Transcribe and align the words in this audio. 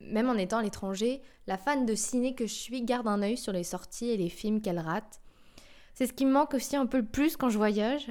Même 0.00 0.28
en 0.28 0.34
étant 0.34 0.58
à 0.58 0.62
l'étranger, 0.62 1.22
la 1.46 1.58
fan 1.58 1.86
de 1.86 1.94
ciné 1.94 2.34
que 2.34 2.46
je 2.46 2.54
suis 2.54 2.82
garde 2.82 3.08
un 3.08 3.22
œil 3.22 3.36
sur 3.36 3.52
les 3.52 3.64
sorties 3.64 4.10
et 4.10 4.16
les 4.16 4.28
films 4.28 4.60
qu'elle 4.60 4.78
rate. 4.78 5.20
C'est 5.94 6.06
ce 6.06 6.12
qui 6.12 6.26
me 6.26 6.32
manque 6.32 6.54
aussi 6.54 6.76
un 6.76 6.86
peu 6.86 6.98
le 6.98 7.06
plus 7.06 7.36
quand 7.36 7.48
je 7.48 7.58
voyage. 7.58 8.10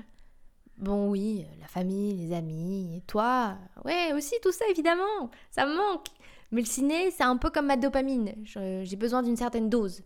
Bon 0.77 1.09
oui, 1.09 1.45
la 1.61 1.67
famille, 1.67 2.13
les 2.15 2.35
amis, 2.35 3.01
toi, 3.07 3.57
ouais 3.85 4.11
aussi 4.13 4.35
tout 4.41 4.51
ça 4.51 4.65
évidemment, 4.69 5.31
ça 5.49 5.65
me 5.65 5.75
manque. 5.75 6.07
Mais 6.51 6.61
le 6.61 6.67
ciné, 6.67 7.11
c'est 7.11 7.23
un 7.23 7.37
peu 7.37 7.49
comme 7.49 7.67
ma 7.67 7.77
dopamine, 7.77 8.33
j'ai 8.43 8.95
besoin 8.97 9.23
d'une 9.23 9.37
certaine 9.37 9.69
dose. 9.69 10.03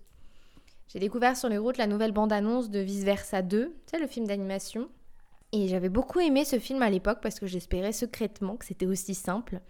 J'ai 0.88 1.00
découvert 1.00 1.38
sur 1.38 1.50
les 1.50 1.58
routes 1.58 1.78
la 1.78 1.88
nouvelle 1.88 2.12
bande-annonce 2.12 2.70
de 2.70 2.80
Vice 2.80 3.04
Versa 3.04 3.42
2, 3.42 3.66
tu 3.66 3.74
sais, 3.86 4.00
le 4.00 4.08
film 4.08 4.26
d'animation. 4.28 4.90
Et 5.52 5.68
j'avais 5.68 5.90
beaucoup 5.90 6.20
aimé 6.20 6.46
ce 6.46 6.60
film 6.60 6.82
à 6.82 6.90
l'époque 6.90 7.20
parce 7.22 7.40
que 7.40 7.48
j'espérais 7.48 7.92
secrètement 7.92 8.56
que 8.56 8.66
c'était 8.66 8.86
aussi 8.86 9.16
simple. 9.16 9.62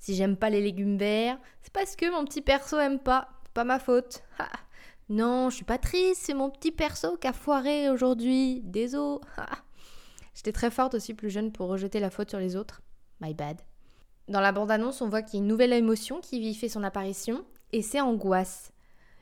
Si 0.00 0.14
j'aime 0.14 0.36
pas 0.36 0.50
les 0.50 0.60
légumes 0.60 0.96
verts, 0.96 1.38
c'est 1.62 1.72
parce 1.72 1.94
que 1.94 2.10
mon 2.10 2.24
petit 2.24 2.40
perso 2.40 2.78
aime 2.78 2.98
pas. 2.98 3.28
Pas 3.54 3.64
ma 3.64 3.78
faute. 3.78 4.22
Non, 5.08 5.50
je 5.50 5.56
suis 5.56 5.64
pas 5.64 5.78
triste, 5.78 6.22
c'est 6.24 6.34
mon 6.34 6.50
petit 6.50 6.72
perso 6.72 7.16
qui 7.16 7.26
a 7.26 7.32
foiré 7.32 7.90
aujourd'hui. 7.90 8.62
Désolé. 8.64 9.20
J'étais 10.34 10.52
très 10.52 10.70
forte 10.70 10.94
aussi 10.94 11.14
plus 11.14 11.30
jeune 11.30 11.52
pour 11.52 11.68
rejeter 11.68 12.00
la 12.00 12.10
faute 12.10 12.30
sur 12.30 12.38
les 12.38 12.56
autres. 12.56 12.80
My 13.20 13.34
bad. 13.34 13.60
Dans 14.28 14.40
la 14.40 14.52
bande-annonce, 14.52 15.02
on 15.02 15.08
voit 15.08 15.22
qu'il 15.22 15.34
y 15.34 15.42
a 15.42 15.42
une 15.42 15.48
nouvelle 15.48 15.72
émotion 15.72 16.20
qui 16.20 16.54
fait 16.54 16.68
son 16.68 16.84
apparition, 16.84 17.44
et 17.72 17.82
c'est 17.82 18.00
angoisse. 18.00 18.72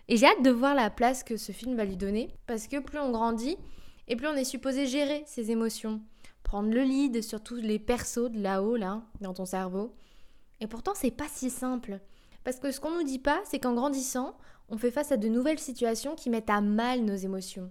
Et 0.06 0.17
j'ai 0.17 0.27
hâte 0.27 0.42
de 0.42 0.51
voir 0.51 0.75
la 0.75 0.91
place 0.91 1.25
que 1.25 1.37
ce 1.37 1.51
film 1.51 1.75
va 1.77 1.84
lui 1.84 1.97
donner, 1.97 2.31
parce 2.47 2.69
que 2.69 2.79
plus 2.79 2.98
on 2.98 3.11
grandit, 3.11 3.56
et 4.06 4.15
plus 4.15 4.29
on 4.29 4.34
est 4.34 4.45
supposé 4.45 4.87
gérer 4.87 5.25
ses 5.27 5.51
émotions. 5.51 6.03
Prendre 6.45 6.70
le 6.70 6.83
lead 6.83 7.23
sur 7.23 7.42
tous 7.42 7.56
les 7.56 7.79
persos 7.79 8.31
de 8.31 8.41
là-haut, 8.41 8.77
là, 8.77 9.03
dans 9.20 9.34
ton 9.34 9.47
cerveau. 9.47 9.95
Et 10.61 10.67
pourtant, 10.67 10.93
c'est 10.95 11.11
pas 11.11 11.29
si 11.29 11.51
simple. 11.51 12.01
Parce 12.45 12.59
que 12.59 12.71
ce 12.71 12.80
qu'on 12.80 12.97
nous 12.97 13.05
dit 13.05 13.19
pas, 13.19 13.41
c'est 13.45 13.59
qu'en 13.59 13.75
grandissant, 13.75 14.37
on 14.69 14.79
fait 14.79 14.91
face 14.91 15.12
à 15.12 15.17
de 15.17 15.29
nouvelles 15.29 15.59
situations 15.59 16.14
qui 16.14 16.31
mettent 16.31 16.51
à 16.51 16.61
mal 16.61 17.05
nos 17.05 17.14
émotions. 17.14 17.70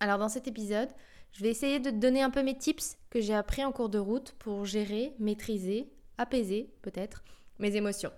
Alors 0.00 0.18
dans 0.18 0.28
cet 0.28 0.48
épisode, 0.48 0.88
je 1.32 1.42
vais 1.42 1.50
essayer 1.50 1.78
de 1.78 1.90
te 1.90 1.96
donner 1.96 2.22
un 2.22 2.30
peu 2.30 2.42
mes 2.42 2.56
tips 2.56 2.96
que 3.10 3.20
j'ai 3.20 3.34
appris 3.34 3.64
en 3.64 3.72
cours 3.72 3.88
de 3.88 3.98
route 3.98 4.34
pour 4.38 4.64
gérer, 4.64 5.14
maîtriser, 5.18 5.88
apaiser 6.18 6.70
peut-être 6.82 7.22
mes 7.58 7.76
émotions. 7.76 8.12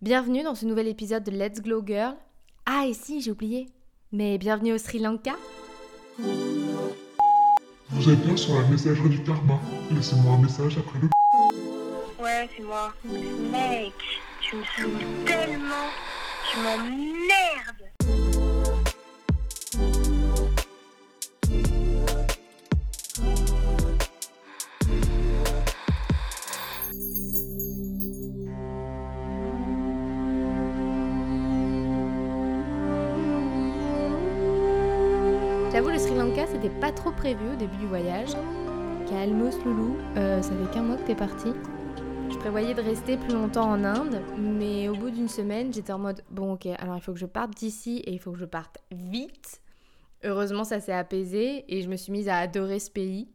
Bienvenue 0.00 0.42
dans 0.42 0.54
ce 0.54 0.66
nouvel 0.66 0.88
épisode 0.88 1.24
de 1.24 1.30
Let's 1.30 1.60
Glow 1.60 1.82
Girl. 1.86 2.16
Ah 2.66 2.86
et 2.86 2.94
si, 2.94 3.20
j'ai 3.20 3.30
oublié. 3.30 3.68
Mais 4.12 4.38
bienvenue 4.38 4.72
au 4.72 4.78
Sri 4.78 4.98
Lanka. 4.98 5.36
Vous 7.90 8.10
êtes 8.10 8.20
bien 8.24 8.36
sur 8.36 8.54
la 8.54 8.66
messagerie 8.68 9.10
du 9.10 9.22
karma. 9.22 9.60
Laissez-moi 9.90 10.34
un 10.34 10.42
message 10.42 10.78
après 10.78 10.98
le... 11.00 11.11
Ouais, 12.22 12.48
c'est 12.56 12.62
moi. 12.62 12.92
Mec, 13.04 13.92
tu 14.40 14.54
me 14.54 14.62
saoules 14.76 15.24
tellement. 15.26 15.88
Tu 16.52 16.58
m'emmerdes. 16.60 17.82
J'avoue, 35.72 35.88
le 35.88 35.98
Sri 35.98 36.14
Lanka, 36.14 36.46
c'était 36.46 36.68
pas 36.68 36.92
trop 36.92 37.10
prévu 37.10 37.40
au 37.52 37.56
début 37.56 37.76
du 37.78 37.86
voyage. 37.86 38.30
Calmos, 39.10 39.58
Loulou, 39.64 39.96
euh, 40.16 40.40
ça 40.40 40.50
fait 40.50 40.72
qu'un 40.72 40.82
mois 40.82 40.96
que 40.98 41.02
t'es 41.02 41.16
parti. 41.16 41.48
Je 42.42 42.48
prévoyais 42.48 42.74
de 42.74 42.82
rester 42.82 43.16
plus 43.16 43.34
longtemps 43.34 43.70
en 43.70 43.84
Inde, 43.84 44.20
mais 44.36 44.88
au 44.88 44.96
bout 44.96 45.10
d'une 45.10 45.28
semaine, 45.28 45.72
j'étais 45.72 45.92
en 45.92 46.00
mode 46.00 46.24
bon, 46.28 46.54
ok, 46.54 46.66
alors 46.80 46.96
il 46.96 47.00
faut 47.00 47.12
que 47.12 47.18
je 47.20 47.26
parte 47.26 47.52
d'ici 47.52 47.98
et 47.98 48.10
il 48.10 48.18
faut 48.18 48.32
que 48.32 48.38
je 48.40 48.44
parte 48.44 48.78
vite. 48.90 49.62
Heureusement, 50.24 50.64
ça 50.64 50.80
s'est 50.80 50.92
apaisé 50.92 51.64
et 51.68 51.82
je 51.82 51.88
me 51.88 51.94
suis 51.94 52.10
mise 52.10 52.28
à 52.28 52.38
adorer 52.38 52.80
ce 52.80 52.90
pays. 52.90 53.28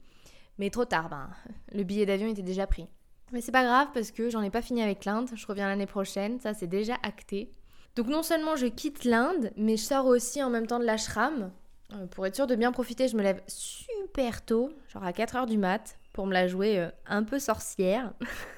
Mais 0.58 0.70
trop 0.70 0.84
tard, 0.84 1.08
ben, 1.08 1.30
le 1.72 1.84
billet 1.84 2.06
d'avion 2.06 2.28
était 2.28 2.42
déjà 2.42 2.68
pris. 2.68 2.90
Mais 3.32 3.40
c'est 3.40 3.54
pas 3.54 3.64
grave 3.64 3.88
parce 3.94 4.12
que 4.12 4.30
j'en 4.30 4.42
ai 4.42 4.50
pas 4.50 4.62
fini 4.62 4.84
avec 4.84 5.06
l'Inde, 5.06 5.30
je 5.34 5.48
reviens 5.48 5.70
l'année 5.70 5.86
prochaine, 5.86 6.42
ça 6.42 6.54
c'est 6.54 6.68
déjà 6.68 6.96
acté. 7.02 7.50
Donc 7.96 8.08
non 8.08 8.24
seulement 8.24 8.58
je 8.58 8.66
quitte 8.66 9.06
l'Inde, 9.06 9.52
mais 9.56 9.78
je 9.78 9.84
sors 9.84 10.06
aussi 10.06 10.44
en 10.44 10.50
même 10.50 10.68
temps 10.68 10.80
de 10.80 10.86
l'ashram. 10.86 11.54
Euh, 11.94 12.08
pour 12.08 12.26
être 12.26 12.36
sûr 12.36 12.46
de 12.46 12.56
bien 12.56 12.74
profiter, 12.74 13.08
je 13.08 13.16
me 13.16 13.24
lève 13.24 13.42
super 13.48 14.44
tôt, 14.44 14.70
genre 14.90 15.06
à 15.06 15.14
4h 15.14 15.46
du 15.46 15.58
mat, 15.58 15.98
pour 16.12 16.28
me 16.28 16.34
la 16.34 16.48
jouer 16.48 16.78
euh, 16.78 16.90
un 17.06 17.24
peu 17.24 17.40
sorcière. 17.40 18.12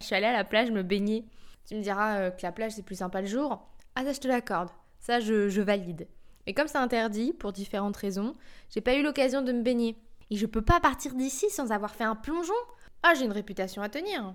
je 0.00 0.06
suis 0.06 0.14
allée 0.14 0.26
à 0.26 0.32
la 0.32 0.44
plage 0.44 0.70
me 0.70 0.82
baigner. 0.82 1.24
Tu 1.66 1.74
me 1.74 1.82
diras 1.82 2.18
euh, 2.18 2.30
que 2.30 2.42
la 2.42 2.52
plage 2.52 2.72
c'est 2.72 2.82
plus 2.82 2.96
sympa 2.96 3.20
le 3.20 3.26
jour. 3.26 3.66
Ah 3.94 4.04
ça 4.04 4.12
je 4.12 4.20
te 4.20 4.28
l'accorde. 4.28 4.70
Ça 5.00 5.20
je, 5.20 5.60
valide. 5.60 6.08
Mais 6.46 6.54
comme 6.54 6.68
c'est 6.68 6.78
interdit 6.78 7.32
pour 7.32 7.52
différentes 7.52 7.96
raisons, 7.96 8.34
j'ai 8.70 8.80
pas 8.80 8.94
eu 8.94 9.02
l'occasion 9.02 9.42
de 9.42 9.52
me 9.52 9.62
baigner. 9.62 9.96
Et 10.30 10.36
je 10.36 10.46
peux 10.46 10.62
pas 10.62 10.80
partir 10.80 11.14
d'ici 11.14 11.50
sans 11.50 11.72
avoir 11.72 11.94
fait 11.94 12.04
un 12.04 12.16
plongeon. 12.16 12.54
Ah 13.02 13.14
j'ai 13.14 13.24
une 13.24 13.32
réputation 13.32 13.82
à 13.82 13.88
tenir. 13.88 14.34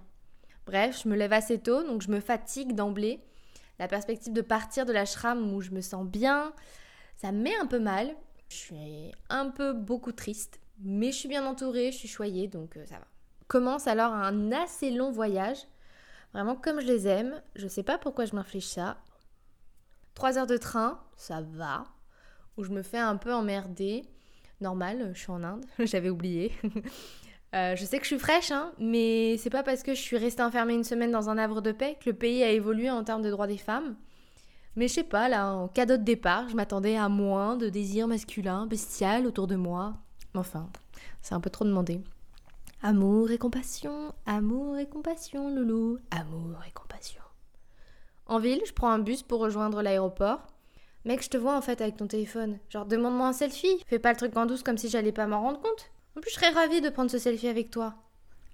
Bref, 0.66 1.02
je 1.04 1.10
me 1.10 1.16
lève 1.16 1.32
assez 1.32 1.58
tôt, 1.58 1.84
donc 1.84 2.02
je 2.02 2.12
me 2.12 2.20
fatigue 2.20 2.74
d'emblée. 2.74 3.22
La 3.80 3.88
perspective 3.88 4.34
de 4.34 4.42
partir 4.42 4.86
de 4.86 4.92
la 4.92 5.02
l'ashram 5.02 5.54
où 5.54 5.62
je 5.62 5.72
me 5.72 5.82
sens 5.82 6.06
bien, 6.06 6.52
ça 7.16 7.32
me 7.32 7.42
met 7.42 7.56
un 7.56 7.66
peu 7.66 7.80
mal. 7.80 8.14
Je 8.50 8.56
suis 8.56 9.12
un 9.30 9.50
peu 9.50 9.74
beaucoup 9.74 10.12
triste, 10.12 10.60
mais 10.80 11.12
je 11.12 11.18
suis 11.18 11.30
bien 11.30 11.46
entourée, 11.46 11.92
je 11.92 11.98
suis 11.98 12.08
choyée, 12.08 12.48
donc 12.48 12.78
euh, 12.78 12.86
ça 12.86 12.96
va. 12.96 13.08
Commence 13.48 13.88
alors 13.88 14.14
un 14.14 14.52
assez 14.52 14.92
long 14.92 15.12
voyage, 15.12 15.68
vraiment 16.34 16.56
comme 16.56 16.82
je 16.82 16.88
les 16.88 17.08
aime. 17.08 17.42
Je 17.56 17.68
sais 17.68 17.84
pas 17.84 17.98
pourquoi 17.98 18.26
je 18.26 18.36
m'inflige 18.36 18.68
ça. 18.68 18.98
Trois 20.16 20.38
heures 20.38 20.48
de 20.48 20.58
train, 20.58 21.00
ça 21.16 21.42
va. 21.42 21.86
Où 22.58 22.64
je 22.64 22.72
me 22.72 22.82
fais 22.82 22.98
un 22.98 23.18
peu 23.18 23.34
emmerder. 23.34 24.04
Normal, 24.60 25.12
je 25.14 25.20
suis 25.20 25.32
en 25.32 25.44
Inde, 25.44 25.66
j'avais 25.80 26.10
oublié. 26.10 26.52
Euh, 27.56 27.78
je 27.78 27.86
sais 27.86 27.98
que 27.98 28.04
je 28.04 28.10
suis 28.10 28.20
fraîche, 28.20 28.52
hein, 28.52 28.74
mais 28.78 29.38
c'est 29.38 29.50
pas 29.50 29.64
parce 29.64 29.82
que 29.82 29.96
je 29.96 30.02
suis 30.02 30.18
restée 30.18 30.44
enfermée 30.44 30.74
une 30.74 30.84
semaine 30.84 31.12
dans 31.12 31.30
un 31.30 31.38
havre 31.38 31.62
de 31.62 31.72
paix 31.72 31.98
que 31.98 32.10
le 32.10 32.16
pays 32.16 32.44
a 32.44 32.52
évolué 32.52 32.92
en 32.92 33.06
termes 33.06 33.22
de 33.22 33.32
droits 33.32 33.48
des 33.48 33.58
femmes. 33.58 33.96
Mais 34.76 34.90
je 34.90 34.96
sais 34.96 35.04
pas, 35.06 35.30
là, 35.30 35.54
en 35.54 35.70
cadeau 35.70 35.96
de 35.96 36.04
départ, 36.04 36.50
je 36.50 36.58
m'attendais 36.58 36.98
à 36.98 37.08
moins 37.08 37.56
de 37.56 37.70
désirs 37.70 38.10
masculins, 38.10 38.68
bestial 38.68 39.26
autour 39.26 39.48
de 39.48 39.56
moi. 39.56 39.96
Enfin, 40.36 40.70
c'est 41.22 41.36
un 41.36 41.40
peu 41.40 41.50
trop 41.50 41.64
demandé. 41.64 42.02
Amour 42.84 43.32
et 43.32 43.40
compassion, 43.40 44.14
amour 44.28 44.78
et 44.78 44.86
compassion, 44.88 45.50
loulou, 45.50 45.98
amour 46.12 46.60
et 46.68 46.72
compassion. 46.72 47.24
En 48.28 48.38
ville, 48.38 48.62
je 48.68 48.72
prends 48.72 48.92
un 48.92 49.00
bus 49.00 49.24
pour 49.24 49.40
rejoindre 49.40 49.82
l'aéroport. 49.82 50.46
Mec, 51.04 51.24
je 51.24 51.30
te 51.30 51.38
vois 51.38 51.58
en 51.58 51.62
fait 51.62 51.82
avec 51.82 51.98
ton 51.98 52.06
téléphone. 52.06 52.60
Genre, 52.70 52.86
demande-moi 52.86 53.30
un 53.30 53.34
selfie. 53.34 53.84
Fais 53.88 53.98
pas 53.98 54.12
le 54.12 54.18
truc 54.18 54.38
en 54.38 54.46
douce 54.46 54.62
comme 54.62 54.78
si 54.78 54.90
j'allais 54.90 55.12
pas 55.12 55.26
m'en 55.26 55.42
rendre 55.42 55.60
compte. 55.60 55.90
En 56.16 56.22
plus, 56.22 56.30
je 56.30 56.36
serais 56.36 56.52
ravie 56.52 56.82
de 56.82 56.90
prendre 56.90 57.10
ce 57.10 57.18
selfie 57.18 57.48
avec 57.48 57.72
toi. 57.72 57.96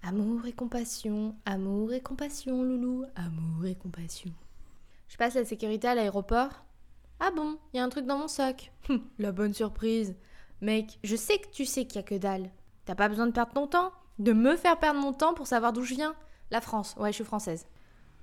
Amour 0.04 0.46
et 0.46 0.54
compassion, 0.54 1.36
amour 1.46 1.92
et 1.92 2.02
compassion, 2.02 2.64
loulou, 2.64 3.04
amour 3.16 3.66
et 3.66 3.76
compassion. 3.76 4.32
Je 5.10 5.18
passe 5.18 5.36
la 5.36 5.44
sécurité 5.44 5.90
à 5.90 5.96
l'aéroport. 5.96 6.64
Ah 7.20 7.32
bon, 7.32 7.58
il 7.74 7.78
y 7.78 7.80
a 7.82 7.84
un 7.84 7.90
truc 7.90 8.06
dans 8.06 8.20
mon 8.20 8.30
sac. 8.30 8.72
la 9.20 9.34
bonne 9.34 9.54
surprise. 9.54 10.16
Mec, 10.62 10.98
je 11.04 11.18
sais 11.18 11.40
que 11.40 11.50
tu 11.52 11.66
sais 11.66 11.86
qu'il 11.86 11.98
y 11.98 12.00
a 12.00 12.04
que 12.04 12.16
dalle. 12.16 12.50
T'as 12.86 12.96
pas 12.96 13.10
besoin 13.10 13.28
de 13.28 13.34
perdre 13.34 13.54
ton 13.54 13.68
temps 13.68 13.92
de 14.24 14.32
me 14.32 14.56
faire 14.56 14.80
perdre 14.80 15.02
mon 15.02 15.12
temps 15.12 15.34
pour 15.34 15.48
savoir 15.48 15.74
d'où 15.74 15.84
je 15.84 15.94
viens. 15.94 16.16
La 16.50 16.62
France, 16.62 16.96
ouais, 16.98 17.12
je 17.12 17.16
suis 17.16 17.24
française. 17.26 17.68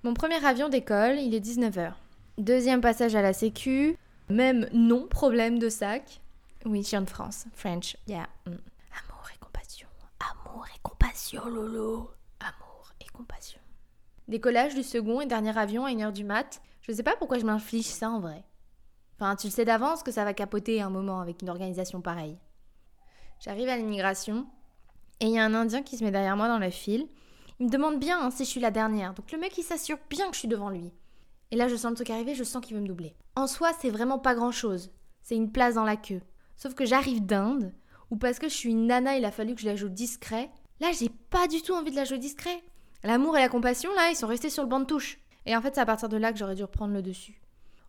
Mon 0.02 0.14
premier 0.14 0.42
avion 0.44 0.70
d'école, 0.70 1.18
il 1.18 1.34
est 1.34 1.44
19h. 1.44 1.92
Deuxième 2.38 2.80
passage 2.80 3.14
à 3.14 3.20
la 3.20 3.34
sécu, 3.34 3.98
même 4.30 4.66
non 4.72 5.06
problème 5.06 5.58
de 5.58 5.68
sac. 5.68 6.22
Oui, 6.64 6.82
je 6.82 6.88
viens 6.88 7.02
de 7.02 7.10
France, 7.10 7.44
French, 7.52 7.98
yeah. 8.06 8.28
Mm. 8.46 8.52
Amour 8.52 9.28
et 9.34 9.38
compassion, 9.40 9.88
amour 10.20 10.64
et 10.74 10.78
compassion, 10.82 11.44
Lolo. 11.46 12.10
Amour 12.40 12.92
et 13.02 13.08
compassion. 13.12 13.60
Décollage 14.26 14.74
du 14.74 14.82
second 14.82 15.20
et 15.20 15.26
dernier 15.26 15.56
avion 15.58 15.84
à 15.84 15.90
1h 15.90 16.12
du 16.12 16.24
mat. 16.24 16.62
Je 16.80 16.92
sais 16.92 17.02
pas 17.02 17.16
pourquoi 17.16 17.38
je 17.38 17.44
m'inflige 17.44 17.84
ça 17.84 18.08
en 18.08 18.20
vrai. 18.20 18.42
Enfin, 19.18 19.36
tu 19.36 19.48
le 19.48 19.52
sais 19.52 19.66
d'avance 19.66 20.02
que 20.02 20.12
ça 20.12 20.24
va 20.24 20.32
capoter 20.32 20.80
un 20.80 20.88
moment 20.88 21.20
avec 21.20 21.42
une 21.42 21.50
organisation 21.50 22.00
pareille. 22.00 22.38
J'arrive 23.38 23.68
à 23.68 23.76
l'immigration, 23.76 24.46
et 25.20 25.26
il 25.26 25.32
y 25.32 25.38
a 25.38 25.44
un 25.44 25.54
Indien 25.54 25.82
qui 25.82 25.96
se 25.96 26.04
met 26.04 26.10
derrière 26.10 26.36
moi 26.36 26.48
dans 26.48 26.58
la 26.58 26.70
file. 26.70 27.06
Il 27.58 27.66
me 27.66 27.70
demande 27.70 27.98
bien 27.98 28.18
hein, 28.18 28.30
si 28.30 28.44
je 28.44 28.50
suis 28.50 28.60
la 28.60 28.70
dernière. 28.70 29.12
Donc 29.12 29.30
le 29.32 29.38
mec, 29.38 29.56
il 29.58 29.62
s'assure 29.62 29.98
bien 30.08 30.28
que 30.28 30.34
je 30.34 30.40
suis 30.40 30.48
devant 30.48 30.70
lui. 30.70 30.92
Et 31.50 31.56
là, 31.56 31.68
je 31.68 31.76
sens 31.76 31.90
le 31.90 31.96
truc 31.96 32.10
arriver, 32.10 32.34
je 32.34 32.44
sens 32.44 32.64
qu'il 32.64 32.74
veut 32.74 32.82
me 32.82 32.88
doubler. 32.88 33.14
En 33.36 33.46
soi, 33.46 33.70
c'est 33.80 33.90
vraiment 33.90 34.18
pas 34.18 34.34
grand 34.34 34.52
chose. 34.52 34.90
C'est 35.22 35.36
une 35.36 35.52
place 35.52 35.74
dans 35.74 35.84
la 35.84 35.96
queue. 35.96 36.22
Sauf 36.56 36.74
que 36.74 36.86
j'arrive 36.86 37.26
d'Inde, 37.26 37.72
ou 38.10 38.16
parce 38.16 38.38
que 38.38 38.48
je 38.48 38.54
suis 38.54 38.70
une 38.70 38.86
nana, 38.86 39.16
il 39.16 39.24
a 39.24 39.30
fallu 39.30 39.54
que 39.54 39.60
je 39.60 39.66
la 39.66 39.76
joue 39.76 39.88
discret. 39.88 40.50
Là, 40.80 40.88
j'ai 40.92 41.10
pas 41.30 41.48
du 41.48 41.60
tout 41.60 41.74
envie 41.74 41.90
de 41.90 41.96
la 41.96 42.04
jouer 42.04 42.18
discret. 42.18 42.62
L'amour 43.02 43.36
et 43.36 43.40
la 43.40 43.48
compassion, 43.48 43.92
là, 43.94 44.10
ils 44.10 44.16
sont 44.16 44.26
restés 44.26 44.50
sur 44.50 44.62
le 44.62 44.68
banc 44.68 44.80
de 44.80 44.84
touche. 44.86 45.18
Et 45.44 45.56
en 45.56 45.60
fait, 45.60 45.74
c'est 45.74 45.80
à 45.80 45.86
partir 45.86 46.08
de 46.08 46.16
là 46.16 46.32
que 46.32 46.38
j'aurais 46.38 46.54
dû 46.54 46.62
reprendre 46.62 46.94
le 46.94 47.02
dessus. 47.02 47.40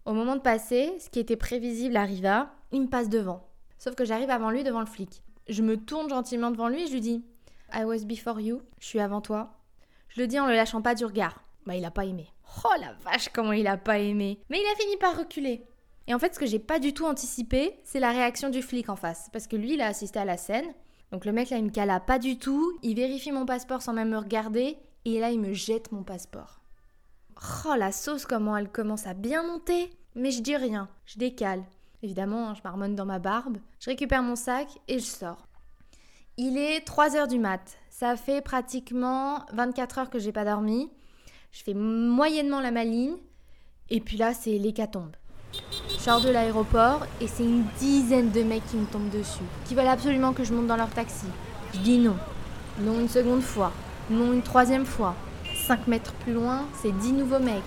Au 0.06 0.14
moment 0.14 0.36
de 0.36 0.42
passer, 0.42 0.94
ce 1.00 1.10
qui 1.10 1.20
était 1.20 1.36
prévisible 1.36 1.96
arriva, 1.96 2.54
il 2.72 2.82
me 2.82 2.88
passe 2.88 3.10
devant. 3.10 3.48
Sauf 3.78 3.96
que 3.96 4.06
j'arrive 4.06 4.30
avant 4.30 4.50
lui 4.50 4.64
devant 4.64 4.80
le 4.80 4.86
flic. 4.86 5.22
Je 5.52 5.64
me 5.64 5.76
tourne 5.76 6.08
gentiment 6.08 6.50
devant 6.50 6.70
lui 6.70 6.84
et 6.84 6.88
je 6.88 6.94
lui 6.94 7.02
dis 7.02 7.26
I 7.74 7.84
was 7.84 8.06
before 8.06 8.40
you, 8.40 8.62
je 8.80 8.86
suis 8.88 9.02
avant 9.02 9.20
toi. 9.20 9.60
Je 10.08 10.22
le 10.22 10.28
dis 10.28 10.40
en 10.40 10.48
le 10.48 10.54
lâchant 10.54 10.82
pas 10.82 10.96
du 10.96 11.04
regard. 11.04 11.44
Bah 11.66 11.76
il 11.76 11.84
a 11.84 11.92
pas 11.92 12.06
aimé. 12.06 12.30
Oh 12.64 12.70
la 12.80 12.94
vache 13.04 13.28
comment 13.34 13.52
il 13.52 13.68
a 13.68 13.76
pas 13.76 14.00
aimé. 14.00 14.40
Mais 14.50 14.62
il 14.62 14.72
a 14.72 14.82
fini 14.82 14.96
par 14.96 15.18
reculer. 15.18 15.66
Et 16.08 16.14
en 16.14 16.20
fait 16.20 16.34
ce 16.34 16.40
que 16.40 16.46
j'ai 16.46 16.58
pas 16.58 16.80
du 16.80 16.94
tout 16.94 17.06
anticipé, 17.06 17.78
c'est 17.84 18.00
la 18.00 18.12
réaction 18.12 18.50
du 18.50 18.62
flic 18.62 18.88
en 18.88 18.96
face. 18.96 19.30
Parce 19.34 19.48
que 19.48 19.58
lui 19.58 19.74
il 19.74 19.82
a 19.82 19.88
assisté 19.88 20.20
à 20.20 20.26
la 20.26 20.38
scène. 20.38 20.74
Donc 21.12 21.26
le 21.26 21.34
mec 21.34 21.50
là 21.50 21.58
il 21.58 21.66
me 21.66 21.70
cala 21.70 22.00
pas 22.00 22.18
du 22.18 22.40
tout. 22.40 22.80
Il 22.82 22.96
vérifie 22.96 23.34
mon 23.34 23.46
passeport 23.46 23.82
sans 23.82 23.92
même 23.92 24.12
me 24.12 24.20
regarder. 24.20 24.78
Et 25.04 25.20
là 25.20 25.32
il 25.32 25.40
me 25.42 25.52
jette 25.52 25.92
mon 25.92 26.04
passeport. 26.04 26.62
Oh 27.66 27.76
la 27.78 27.92
sauce 27.92 28.26
comment 28.26 28.56
elle 28.56 28.72
commence 28.72 29.06
à 29.06 29.14
bien 29.14 29.44
monter. 29.44 29.90
Mais 30.16 30.32
je 30.32 30.42
dis 30.42 30.56
rien, 30.56 30.88
je 31.06 31.20
décale. 31.20 31.66
Évidemment, 32.04 32.50
hein, 32.50 32.54
je 32.56 32.62
marmonne 32.64 32.96
dans 32.96 33.06
ma 33.06 33.20
barbe. 33.20 33.58
Je 33.80 33.90
récupère 33.90 34.24
mon 34.24 34.36
sac 34.36 34.68
et 34.88 35.00
je 35.00 35.06
sors. 35.06 35.48
Il 36.38 36.58
est 36.58 36.82
3 36.82 37.16
heures 37.16 37.28
du 37.28 37.38
mat. 37.38 37.78
Ça 37.90 38.16
fait 38.16 38.42
pratiquement 38.42 39.46
24 39.54 40.00
heures 40.00 40.10
que 40.10 40.18
j'ai 40.18 40.32
pas 40.32 40.46
dormi. 40.46 40.90
Je 41.52 41.62
fais 41.64 41.74
moyennement 41.74 42.62
la 42.62 42.72
maligne. 42.72 43.18
Et 43.90 44.00
puis 44.00 44.18
là, 44.18 44.34
c'est 44.34 44.58
l'hécatombe. 44.58 45.16
Je 45.90 45.96
sors 46.00 46.22
de 46.22 46.30
l'aéroport 46.30 47.06
et 47.20 47.28
c'est 47.28 47.44
une 47.44 47.66
dizaine 47.78 48.32
de 48.32 48.42
mecs 48.42 48.66
qui 48.68 48.78
me 48.78 48.86
tombent 48.86 49.10
dessus, 49.10 49.44
qui 49.66 49.76
veulent 49.76 49.86
absolument 49.88 50.32
que 50.34 50.46
je 50.46 50.54
monte 50.54 50.68
dans 50.68 50.78
leur 50.78 50.90
taxi. 50.90 51.26
Je 51.74 51.80
dis 51.80 52.00
non. 52.00 52.16
Non 52.80 53.00
une 53.00 53.10
seconde 53.10 53.42
fois. 53.42 53.74
Non 54.10 54.32
une 54.32 54.42
troisième 54.42 54.86
fois. 54.86 55.14
5 55.68 55.88
mètres 55.88 56.14
plus 56.14 56.34
loin, 56.34 56.66
c'est 56.82 56.98
10 56.98 57.14
nouveaux 57.14 57.40
mecs. 57.40 57.62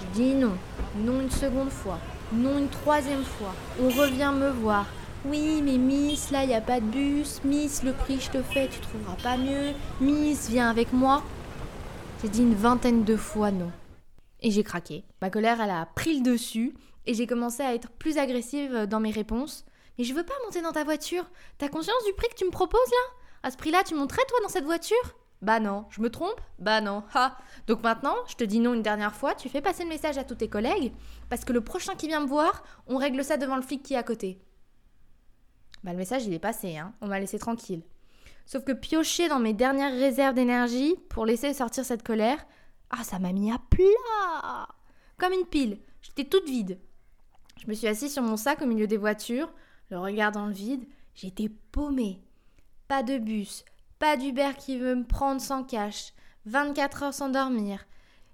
Je 0.00 0.06
dis 0.14 0.34
non. 0.34 0.52
Non 0.96 1.20
une 1.20 1.30
seconde 1.30 1.70
fois. 1.70 1.98
Non 2.34 2.58
une 2.58 2.68
troisième 2.68 3.22
fois. 3.22 3.54
On 3.80 3.88
revient 3.88 4.32
me 4.34 4.50
voir. 4.50 4.86
Oui, 5.24 5.62
mais 5.62 5.78
Miss, 5.78 6.32
là, 6.32 6.42
il 6.42 6.48
n'y 6.48 6.54
a 6.54 6.60
pas 6.60 6.80
de 6.80 6.86
bus. 6.86 7.40
Miss, 7.44 7.84
le 7.84 7.92
prix 7.92 8.18
je 8.20 8.30
te 8.30 8.42
fais, 8.42 8.68
tu 8.68 8.80
trouveras 8.80 9.16
pas 9.22 9.36
mieux. 9.36 9.72
Miss, 10.00 10.48
viens 10.50 10.68
avec 10.68 10.92
moi. 10.92 11.22
J'ai 12.20 12.28
dit 12.28 12.42
une 12.42 12.54
vingtaine 12.54 13.04
de 13.04 13.16
fois 13.16 13.52
non. 13.52 13.70
Et 14.40 14.50
j'ai 14.50 14.64
craqué. 14.64 15.04
Ma 15.22 15.30
colère, 15.30 15.60
elle 15.60 15.70
a 15.70 15.86
pris 15.94 16.18
le 16.18 16.24
dessus 16.24 16.74
et 17.06 17.14
j'ai 17.14 17.26
commencé 17.26 17.62
à 17.62 17.74
être 17.74 17.90
plus 17.90 18.18
agressive 18.18 18.86
dans 18.86 19.00
mes 19.00 19.12
réponses. 19.12 19.64
Mais 19.96 20.04
je 20.04 20.12
veux 20.12 20.24
pas 20.24 20.34
monter 20.44 20.60
dans 20.60 20.72
ta 20.72 20.82
voiture. 20.82 21.24
T'as 21.58 21.68
conscience 21.68 22.04
du 22.04 22.14
prix 22.14 22.28
que 22.28 22.34
tu 22.34 22.44
me 22.44 22.50
proposes 22.50 22.80
là? 22.90 23.18
À 23.44 23.50
ce 23.52 23.56
prix-là, 23.56 23.82
tu 23.86 23.94
monterais 23.94 24.24
toi 24.28 24.38
dans 24.42 24.48
cette 24.48 24.64
voiture? 24.64 25.14
Bah 25.44 25.60
non. 25.60 25.84
Je 25.90 26.00
me 26.00 26.08
trompe? 26.08 26.40
Bah 26.58 26.80
non. 26.80 27.02
Ha 27.12 27.36
Donc 27.66 27.82
maintenant, 27.82 28.14
je 28.26 28.34
te 28.34 28.44
dis 28.44 28.60
non 28.60 28.72
une 28.72 28.82
dernière 28.82 29.14
fois, 29.14 29.34
tu 29.34 29.50
fais 29.50 29.60
passer 29.60 29.82
le 29.82 29.90
message 29.90 30.16
à 30.16 30.24
tous 30.24 30.36
tes 30.36 30.48
collègues, 30.48 30.94
parce 31.28 31.44
que 31.44 31.52
le 31.52 31.60
prochain 31.60 31.94
qui 31.94 32.08
vient 32.08 32.20
me 32.20 32.26
voir, 32.26 32.62
on 32.86 32.96
règle 32.96 33.22
ça 33.22 33.36
devant 33.36 33.56
le 33.56 33.62
flic 33.62 33.82
qui 33.82 33.92
est 33.92 33.98
à 33.98 34.02
côté. 34.02 34.40
Bah, 35.82 35.92
le 35.92 35.98
message, 35.98 36.24
il 36.24 36.32
est 36.32 36.38
passé, 36.38 36.78
hein. 36.78 36.94
on 37.02 37.08
m'a 37.08 37.20
laissé 37.20 37.38
tranquille. 37.38 37.82
Sauf 38.46 38.64
que 38.64 38.72
piocher 38.72 39.28
dans 39.28 39.38
mes 39.38 39.52
dernières 39.52 39.92
réserves 39.92 40.34
d'énergie 40.34 40.96
pour 41.10 41.26
laisser 41.26 41.52
sortir 41.52 41.84
cette 41.84 42.02
colère, 42.02 42.46
ah, 42.88 43.04
ça 43.04 43.18
m'a 43.18 43.32
mis 43.32 43.52
à 43.52 43.58
plat 43.68 44.66
Comme 45.18 45.34
une 45.34 45.46
pile. 45.46 45.78
J'étais 46.00 46.24
toute 46.24 46.48
vide. 46.48 46.78
Je 47.62 47.68
me 47.68 47.74
suis 47.74 47.86
assise 47.86 48.14
sur 48.14 48.22
mon 48.22 48.38
sac 48.38 48.62
au 48.62 48.66
milieu 48.66 48.86
des 48.86 48.96
voitures, 48.96 49.52
le 49.90 49.98
regard 49.98 50.32
dans 50.32 50.46
le 50.46 50.54
vide. 50.54 50.86
J'étais 51.14 51.50
paumée. 51.70 52.22
Pas 52.88 53.02
de 53.02 53.18
bus, 53.18 53.64
pas 53.98 54.16
d'Uber 54.16 54.52
qui 54.58 54.78
veut 54.78 54.94
me 54.94 55.06
prendre 55.06 55.40
sans 55.40 55.64
cash, 55.64 56.12
24 56.46 57.02
heures 57.02 57.14
sans 57.14 57.28
dormir. 57.28 57.86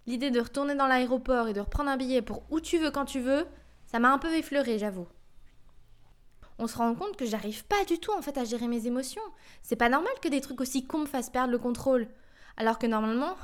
L'idée 0.07 0.31
de 0.31 0.41
retourner 0.41 0.75
dans 0.75 0.87
l'aéroport 0.87 1.49
et 1.49 1.53
de 1.53 1.61
reprendre 1.61 1.91
un 1.91 1.97
billet 1.97 2.23
pour 2.23 2.43
où 2.51 2.61
tu 2.61 2.79
veux 2.79 2.91
quand 2.91 3.05
tu 3.05 3.21
veux, 3.21 3.47
ça 3.87 3.99
m'a 3.99 4.13
un 4.13 4.19
peu 4.19 4.35
effleuré, 4.35 4.79
j'avoue 4.79 5.09
on 6.61 6.67
se 6.67 6.77
rend 6.77 6.95
compte 6.95 7.17
que 7.17 7.25
j'arrive 7.25 7.65
pas 7.65 7.85
du 7.87 7.99
tout 7.99 8.13
en 8.13 8.21
fait 8.21 8.37
à 8.37 8.45
gérer 8.45 8.69
mes 8.69 8.87
émotions. 8.87 9.23
C'est 9.63 9.77
pas 9.77 9.89
normal 9.89 10.13
que 10.21 10.29
des 10.29 10.43
trucs 10.43 10.61
aussi 10.61 10.87
cons 10.87 10.99
me 10.99 11.07
fassent 11.07 11.31
perdre 11.31 11.53
le 11.53 11.59
contrôle. 11.59 12.07
Alors 12.59 12.79
que 12.79 12.87
normalement, 12.87 13.35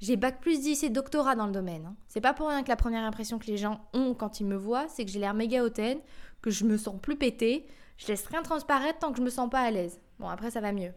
j'ai 0.00 0.16
bac 0.16 0.40
plus 0.40 0.60
10 0.60 0.84
et 0.84 0.88
doctorat 0.88 1.36
dans 1.36 1.46
le 1.46 1.52
domaine. 1.52 1.84
Hein. 1.86 1.96
C'est 2.08 2.22
pas 2.22 2.32
pour 2.32 2.48
rien 2.48 2.62
que 2.62 2.70
la 2.70 2.76
première 2.76 3.04
impression 3.04 3.38
que 3.38 3.46
les 3.46 3.58
gens 3.58 3.86
ont 3.92 4.14
quand 4.14 4.40
ils 4.40 4.46
me 4.46 4.56
voient, 4.56 4.86
c'est 4.88 5.04
que 5.04 5.10
j'ai 5.10 5.18
l'air 5.18 5.34
méga 5.34 5.62
hautaine, 5.62 6.00
que 6.40 6.50
je 6.50 6.64
me 6.64 6.78
sens 6.78 6.98
plus 7.00 7.16
pété, 7.16 7.66
je 7.98 8.06
laisse 8.06 8.24
rien 8.26 8.42
transparaître 8.42 9.00
tant 9.00 9.12
que 9.12 9.18
je 9.18 9.22
me 9.22 9.30
sens 9.30 9.50
pas 9.50 9.60
à 9.60 9.70
l'aise. 9.70 10.00
Bon, 10.18 10.28
après 10.28 10.50
ça 10.50 10.62
va 10.62 10.72
mieux. 10.72 10.92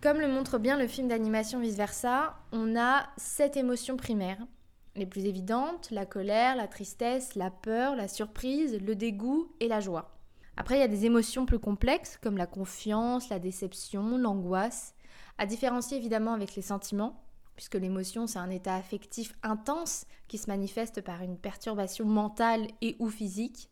Comme 0.00 0.20
le 0.20 0.28
montre 0.28 0.58
bien 0.58 0.78
le 0.78 0.86
film 0.86 1.08
d'animation 1.08 1.58
Vice 1.58 1.74
Versa, 1.74 2.36
on 2.52 2.76
a 2.78 3.08
sept 3.16 3.56
émotions 3.56 3.96
primaires. 3.96 4.46
Les 4.94 5.06
plus 5.06 5.24
évidentes, 5.24 5.90
la 5.90 6.06
colère, 6.06 6.54
la 6.54 6.68
tristesse, 6.68 7.34
la 7.34 7.50
peur, 7.50 7.96
la 7.96 8.06
surprise, 8.06 8.78
le 8.80 8.94
dégoût 8.94 9.50
et 9.58 9.66
la 9.66 9.80
joie. 9.80 10.16
Après, 10.56 10.76
il 10.76 10.80
y 10.80 10.84
a 10.84 10.88
des 10.88 11.04
émotions 11.04 11.46
plus 11.46 11.58
complexes 11.58 12.16
comme 12.16 12.36
la 12.36 12.46
confiance, 12.46 13.28
la 13.28 13.40
déception, 13.40 14.18
l'angoisse, 14.18 14.94
à 15.36 15.46
différencier 15.46 15.96
évidemment 15.96 16.32
avec 16.32 16.54
les 16.54 16.62
sentiments, 16.62 17.20
puisque 17.56 17.74
l'émotion 17.74 18.28
c'est 18.28 18.38
un 18.38 18.50
état 18.50 18.76
affectif 18.76 19.34
intense 19.42 20.06
qui 20.28 20.38
se 20.38 20.48
manifeste 20.48 21.00
par 21.00 21.22
une 21.22 21.38
perturbation 21.38 22.04
mentale 22.04 22.68
et 22.82 22.94
ou 23.00 23.08
physique. 23.08 23.68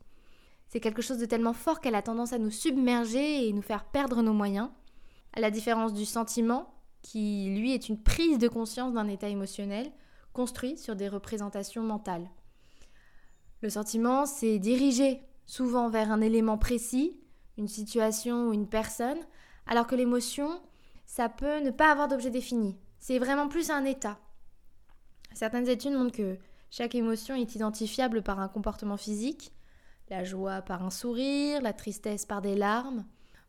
C'est 0.67 0.81
quelque 0.81 1.01
chose 1.01 1.19
de 1.19 1.25
tellement 1.25 1.53
fort 1.53 1.79
qu'elle 1.79 1.95
a 1.95 2.01
tendance 2.01 2.33
à 2.33 2.37
nous 2.37 2.51
submerger 2.51 3.47
et 3.47 3.53
nous 3.53 3.61
faire 3.61 3.85
perdre 3.85 4.21
nos 4.21 4.33
moyens, 4.33 4.69
à 5.37 5.39
la 5.39 5.51
différence 5.51 5.93
du 5.93 6.03
sentiment, 6.03 6.73
qui 7.03 7.55
lui 7.59 7.71
est 7.71 7.89
une 7.89 8.01
prise 8.01 8.39
de 8.39 8.47
conscience 8.47 8.93
d'un 8.93 9.07
état 9.07 9.29
émotionnel 9.29 9.91
construit 10.33 10.79
sur 10.79 10.95
des 10.95 11.07
représentations 11.07 11.83
mentales. 11.83 12.27
Le 13.61 13.69
sentiment, 13.69 14.25
c'est 14.25 14.57
dirigé 14.57 15.21
souvent 15.45 15.89
vers 15.89 16.11
un 16.11 16.21
élément 16.21 16.57
précis, 16.57 17.19
une 17.55 17.67
situation 17.67 18.47
ou 18.47 18.53
une 18.53 18.67
personne, 18.67 19.19
alors 19.67 19.85
que 19.85 19.93
l'émotion, 19.93 20.59
ça 21.05 21.29
peut 21.29 21.59
ne 21.59 21.69
pas 21.69 21.91
avoir 21.91 22.07
d'objet 22.07 22.31
défini. 22.31 22.75
C'est 22.97 23.19
vraiment 23.19 23.47
plus 23.47 23.69
un 23.69 23.85
état. 23.85 24.17
Certaines 25.35 25.69
études 25.69 25.93
montrent 25.93 26.17
que 26.17 26.39
chaque 26.71 26.95
émotion 26.95 27.35
est 27.35 27.53
identifiable 27.53 28.23
par 28.23 28.39
un 28.39 28.47
comportement 28.47 28.97
physique, 28.97 29.53
la 30.09 30.23
joie 30.23 30.63
par 30.63 30.83
un 30.83 30.89
sourire, 30.89 31.61
la 31.61 31.73
tristesse 31.73 32.25
par 32.25 32.41
des 32.41 32.55
larmes. 32.55 33.05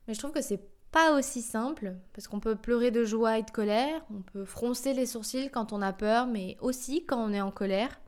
Mais 0.07 0.13
je 0.13 0.19
trouve 0.19 0.33
que 0.33 0.43
c'est 0.43 0.78
pas 0.91 1.17
aussi 1.17 1.43
simple, 1.43 1.97
parce 2.15 2.29
qu'on 2.29 2.41
peut 2.41 2.57
pleurer 2.57 2.91
de 2.91 3.05
joie 3.05 3.39
et 3.39 3.43
de 3.43 3.51
colère, 3.51 4.05
on 4.11 4.23
peut 4.23 4.45
froncer 4.45 4.95
les 4.95 5.07
sourcils 5.07 5.51
quand 5.51 5.73
on 5.73 5.83
a 5.83 5.93
peur, 5.93 6.27
mais 6.27 6.57
aussi 6.61 7.05
quand 7.05 7.23
on 7.23 7.33
est 7.33 7.41
en 7.41 7.51
colère. 7.51 8.01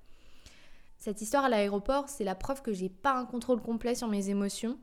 Cette 0.98 1.22
histoire 1.22 1.44
à 1.44 1.48
l'aéroport, 1.48 2.08
c'est 2.08 2.24
la 2.24 2.34
preuve 2.34 2.62
que 2.62 2.72
j'ai 2.72 2.88
pas 2.88 3.14
un 3.14 3.24
contrôle 3.24 3.62
complet 3.62 3.94
sur 3.94 4.08
mes 4.08 4.28
émotions. 4.28 4.78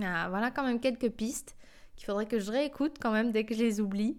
Ah, 0.00 0.28
voilà 0.30 0.50
quand 0.50 0.64
même 0.64 0.80
quelques 0.80 1.10
pistes 1.10 1.56
qu'il 1.96 2.06
faudrait 2.06 2.26
que 2.26 2.38
je 2.38 2.50
réécoute 2.50 2.96
quand 3.00 3.12
même 3.12 3.32
dès 3.32 3.44
que 3.44 3.54
je 3.54 3.62
les 3.62 3.80
oublie. 3.80 4.18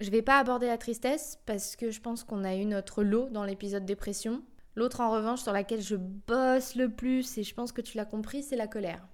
Je 0.00 0.10
vais 0.10 0.22
pas 0.22 0.38
aborder 0.38 0.66
la 0.66 0.78
tristesse 0.78 1.38
parce 1.46 1.76
que 1.76 1.90
je 1.90 2.00
pense 2.00 2.24
qu'on 2.24 2.44
a 2.44 2.54
eu 2.56 2.64
notre 2.64 3.02
lot 3.02 3.28
dans 3.28 3.44
l'épisode 3.44 3.84
dépression. 3.84 4.42
L'autre 4.76 5.00
en 5.00 5.10
revanche 5.10 5.42
sur 5.42 5.52
laquelle 5.52 5.82
je 5.82 5.96
bosse 5.96 6.74
le 6.74 6.88
plus 6.88 7.36
et 7.36 7.42
je 7.42 7.54
pense 7.54 7.72
que 7.72 7.82
tu 7.82 7.96
l'as 7.96 8.06
compris, 8.06 8.42
c'est 8.42 8.56
la 8.56 8.66
colère. 8.66 9.06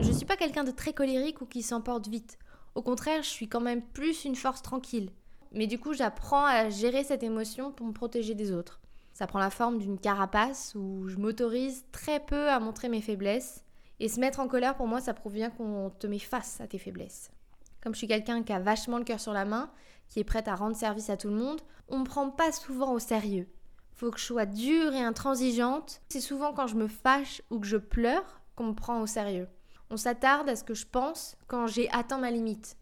Je 0.00 0.12
suis 0.12 0.26
pas 0.26 0.36
quelqu'un 0.36 0.64
de 0.64 0.70
très 0.70 0.92
colérique 0.92 1.40
ou 1.40 1.46
qui 1.46 1.62
s'emporte 1.62 2.08
vite. 2.08 2.38
Au 2.74 2.82
contraire, 2.82 3.22
je 3.22 3.28
suis 3.28 3.48
quand 3.48 3.60
même 3.60 3.82
plus 3.82 4.24
une 4.24 4.36
force 4.36 4.62
tranquille. 4.62 5.10
Mais 5.52 5.66
du 5.66 5.78
coup, 5.78 5.94
j'apprends 5.94 6.44
à 6.44 6.68
gérer 6.68 7.04
cette 7.04 7.22
émotion 7.22 7.72
pour 7.72 7.86
me 7.86 7.92
protéger 7.92 8.34
des 8.34 8.52
autres. 8.52 8.80
Ça 9.14 9.26
prend 9.26 9.38
la 9.38 9.50
forme 9.50 9.78
d'une 9.78 9.98
carapace 9.98 10.74
où 10.74 11.08
je 11.08 11.16
m'autorise 11.16 11.84
très 11.92 12.20
peu 12.20 12.50
à 12.50 12.60
montrer 12.60 12.88
mes 12.88 13.00
faiblesses. 13.00 13.64
Et 13.98 14.08
se 14.08 14.20
mettre 14.20 14.40
en 14.40 14.48
colère, 14.48 14.76
pour 14.76 14.86
moi, 14.86 15.00
ça 15.00 15.14
prouve 15.14 15.32
bien 15.32 15.48
qu'on 15.48 15.90
te 15.90 16.06
met 16.06 16.18
face 16.18 16.60
à 16.60 16.66
tes 16.66 16.78
faiblesses. 16.78 17.30
Comme 17.82 17.94
je 17.94 17.98
suis 17.98 18.08
quelqu'un 18.08 18.42
qui 18.42 18.52
a 18.52 18.58
vachement 18.58 18.98
le 18.98 19.04
cœur 19.04 19.20
sur 19.20 19.32
la 19.32 19.46
main, 19.46 19.70
qui 20.08 20.20
est 20.20 20.24
prête 20.24 20.48
à 20.48 20.54
rendre 20.54 20.76
service 20.76 21.08
à 21.08 21.16
tout 21.16 21.28
le 21.28 21.36
monde, 21.36 21.62
on 21.88 22.00
me 22.00 22.04
prend 22.04 22.28
pas 22.28 22.52
souvent 22.52 22.92
au 22.92 22.98
sérieux. 22.98 23.48
Faut 23.94 24.10
que 24.10 24.18
je 24.18 24.24
sois 24.24 24.44
dure 24.44 24.92
et 24.92 25.02
intransigeante. 25.02 26.02
C'est 26.10 26.20
souvent 26.20 26.52
quand 26.52 26.66
je 26.66 26.76
me 26.76 26.88
fâche 26.88 27.40
ou 27.50 27.58
que 27.58 27.66
je 27.66 27.78
pleure 27.78 28.42
qu'on 28.54 28.66
me 28.66 28.74
prend 28.74 29.00
au 29.00 29.06
sérieux. 29.06 29.48
On 29.90 29.96
s'attarde 29.96 30.48
à 30.48 30.56
ce 30.56 30.64
que 30.64 30.74
je 30.74 30.86
pense 30.86 31.36
quand 31.46 31.66
j'ai 31.66 31.90
atteint 31.90 32.18
ma 32.18 32.30
limite. 32.30 32.76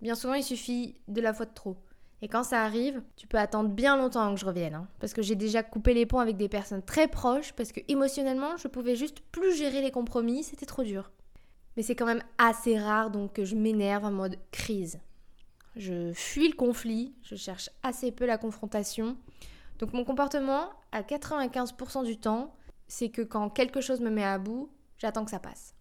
Bien 0.00 0.14
souvent, 0.14 0.34
il 0.34 0.42
suffit 0.42 0.94
de 1.08 1.20
la 1.20 1.32
fois 1.32 1.46
de 1.46 1.54
trop. 1.54 1.76
Et 2.22 2.28
quand 2.28 2.42
ça 2.42 2.62
arrive, 2.62 3.02
tu 3.16 3.26
peux 3.26 3.38
attendre 3.38 3.70
bien 3.70 3.96
longtemps 3.96 4.34
que 4.34 4.40
je 4.40 4.44
revienne. 4.44 4.74
Hein. 4.74 4.88
parce 4.98 5.12
que 5.12 5.22
j'ai 5.22 5.36
déjà 5.36 5.62
coupé 5.62 5.94
les 5.94 6.06
ponts 6.06 6.18
avec 6.18 6.36
des 6.36 6.48
personnes 6.48 6.82
très 6.82 7.08
proches, 7.08 7.52
parce 7.52 7.72
que 7.72 7.80
émotionnellement, 7.88 8.56
je 8.56 8.68
pouvais 8.68 8.96
juste 8.96 9.20
plus 9.32 9.56
gérer 9.56 9.80
les 9.80 9.90
compromis, 9.90 10.42
c'était 10.42 10.66
trop 10.66 10.82
dur. 10.82 11.10
Mais 11.76 11.82
c'est 11.82 11.94
quand 11.94 12.06
même 12.06 12.22
assez 12.36 12.78
rare 12.78 13.10
donc 13.10 13.34
que 13.34 13.44
je 13.44 13.56
m'énerve 13.56 14.04
en 14.04 14.10
mode 14.10 14.36
crise. 14.50 15.00
Je 15.76 16.12
fuis 16.12 16.48
le 16.48 16.56
conflit, 16.56 17.14
je 17.22 17.36
cherche 17.36 17.70
assez 17.82 18.10
peu 18.12 18.26
la 18.26 18.36
confrontation. 18.36 19.16
Donc 19.78 19.94
mon 19.94 20.04
comportement, 20.04 20.68
à 20.92 21.02
95% 21.02 22.04
du 22.04 22.18
temps, 22.18 22.54
c'est 22.86 23.08
que 23.08 23.22
quand 23.22 23.48
quelque 23.48 23.80
chose 23.80 24.00
me 24.00 24.10
met 24.10 24.24
à 24.24 24.38
bout, 24.38 24.68
j'attends 24.98 25.24
que 25.24 25.30
ça 25.30 25.38
passe. 25.38 25.74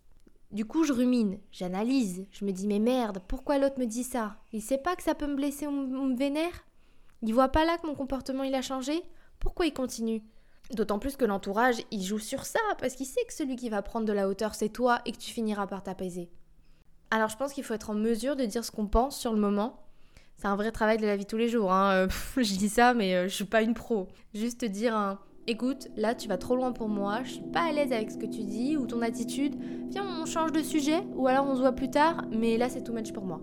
Du 0.51 0.65
coup, 0.65 0.83
je 0.83 0.93
rumine, 0.93 1.37
j'analyse, 1.51 2.25
je 2.31 2.43
me 2.43 2.51
dis 2.51 2.65
mais 2.65 2.79
merde, 2.79 3.21
pourquoi 3.27 3.59
l'autre 3.59 3.79
me 3.79 3.85
dit 3.85 4.03
ça? 4.03 4.37
Il 4.51 4.63
sait 4.63 4.79
pas 4.79 4.95
que 4.95 5.03
ça 5.03 5.13
peut 5.13 5.27
me 5.27 5.35
blesser 5.35 5.67
ou 5.67 5.71
me 5.71 6.17
vénère? 6.17 6.65
Il 7.21 7.35
voit 7.35 7.49
pas 7.49 7.65
là 7.65 7.77
que 7.77 7.85
mon 7.85 7.93
comportement 7.93 8.43
il 8.43 8.55
a 8.55 8.63
changé? 8.63 9.03
Pourquoi 9.39 9.67
il 9.67 9.73
continue? 9.73 10.23
D'autant 10.71 10.97
plus 10.97 11.17
que 11.17 11.25
l'entourage, 11.25 11.83
il 11.91 12.03
joue 12.03 12.17
sur 12.17 12.45
ça 12.45 12.59
parce 12.79 12.95
qu'il 12.95 13.05
sait 13.05 13.23
que 13.27 13.33
celui 13.33 13.57
qui 13.57 13.69
va 13.69 13.83
prendre 13.83 14.07
de 14.07 14.13
la 14.13 14.27
hauteur, 14.27 14.55
c'est 14.55 14.69
toi 14.69 15.01
et 15.05 15.11
que 15.11 15.17
tu 15.17 15.31
finiras 15.31 15.67
par 15.67 15.83
t'apaiser. 15.83 16.31
Alors 17.11 17.29
je 17.29 17.37
pense 17.37 17.53
qu'il 17.53 17.63
faut 17.63 17.75
être 17.75 17.91
en 17.91 17.95
mesure 17.95 18.35
de 18.35 18.45
dire 18.45 18.65
ce 18.65 18.71
qu'on 18.71 18.87
pense 18.87 19.19
sur 19.19 19.33
le 19.33 19.39
moment. 19.39 19.85
C'est 20.37 20.47
un 20.47 20.55
vrai 20.55 20.71
travail 20.71 20.97
de 20.97 21.05
la 21.05 21.15
vie 21.15 21.25
tous 21.25 21.37
les 21.37 21.49
jours. 21.49 21.71
Hein. 21.71 22.07
je 22.37 22.55
dis 22.55 22.69
ça, 22.69 22.95
mais 22.95 23.13
euh, 23.13 23.27
je 23.27 23.35
suis 23.35 23.45
pas 23.45 23.61
une 23.61 23.75
pro. 23.75 24.07
Juste 24.33 24.65
dire 24.65 24.95
un 24.95 25.19
écoute, 25.49 25.87
là 25.95 26.13
tu 26.13 26.27
vas 26.27 26.37
trop 26.37 26.55
loin 26.55 26.71
pour 26.71 26.89
moi, 26.89 27.23
je 27.23 27.33
suis 27.33 27.41
pas 27.41 27.63
à 27.63 27.71
l'aise 27.71 27.91
avec 27.91 28.11
ce 28.11 28.17
que 28.17 28.27
tu 28.27 28.43
dis 28.43 28.77
ou 28.77 28.85
ton 28.85 29.01
attitude. 29.01 29.55
Viens, 29.89 30.05
on 30.21 30.25
change 30.25 30.51
de 30.51 30.61
sujet 30.61 31.01
ou 31.15 31.27
alors 31.27 31.47
on 31.47 31.55
se 31.55 31.61
voit 31.61 31.71
plus 31.71 31.89
tard, 31.89 32.23
mais 32.31 32.57
là 32.57 32.69
c'est 32.69 32.83
too 32.83 32.93
much 32.93 33.11
pour 33.11 33.25
moi. 33.25 33.41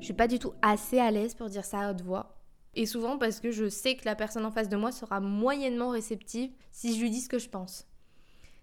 Je 0.00 0.06
suis 0.06 0.14
pas 0.14 0.26
du 0.26 0.40
tout 0.40 0.52
assez 0.62 0.98
à 0.98 1.10
l'aise 1.12 1.34
pour 1.34 1.48
dire 1.48 1.64
ça 1.64 1.80
à 1.80 1.90
haute 1.90 2.02
voix. 2.02 2.36
Et 2.74 2.86
souvent 2.86 3.18
parce 3.18 3.38
que 3.38 3.52
je 3.52 3.68
sais 3.68 3.94
que 3.94 4.04
la 4.04 4.16
personne 4.16 4.44
en 4.44 4.50
face 4.50 4.68
de 4.68 4.76
moi 4.76 4.90
sera 4.90 5.20
moyennement 5.20 5.90
réceptive 5.90 6.50
si 6.72 6.96
je 6.96 7.00
lui 7.00 7.10
dis 7.10 7.20
ce 7.20 7.28
que 7.28 7.38
je 7.38 7.48
pense. 7.48 7.86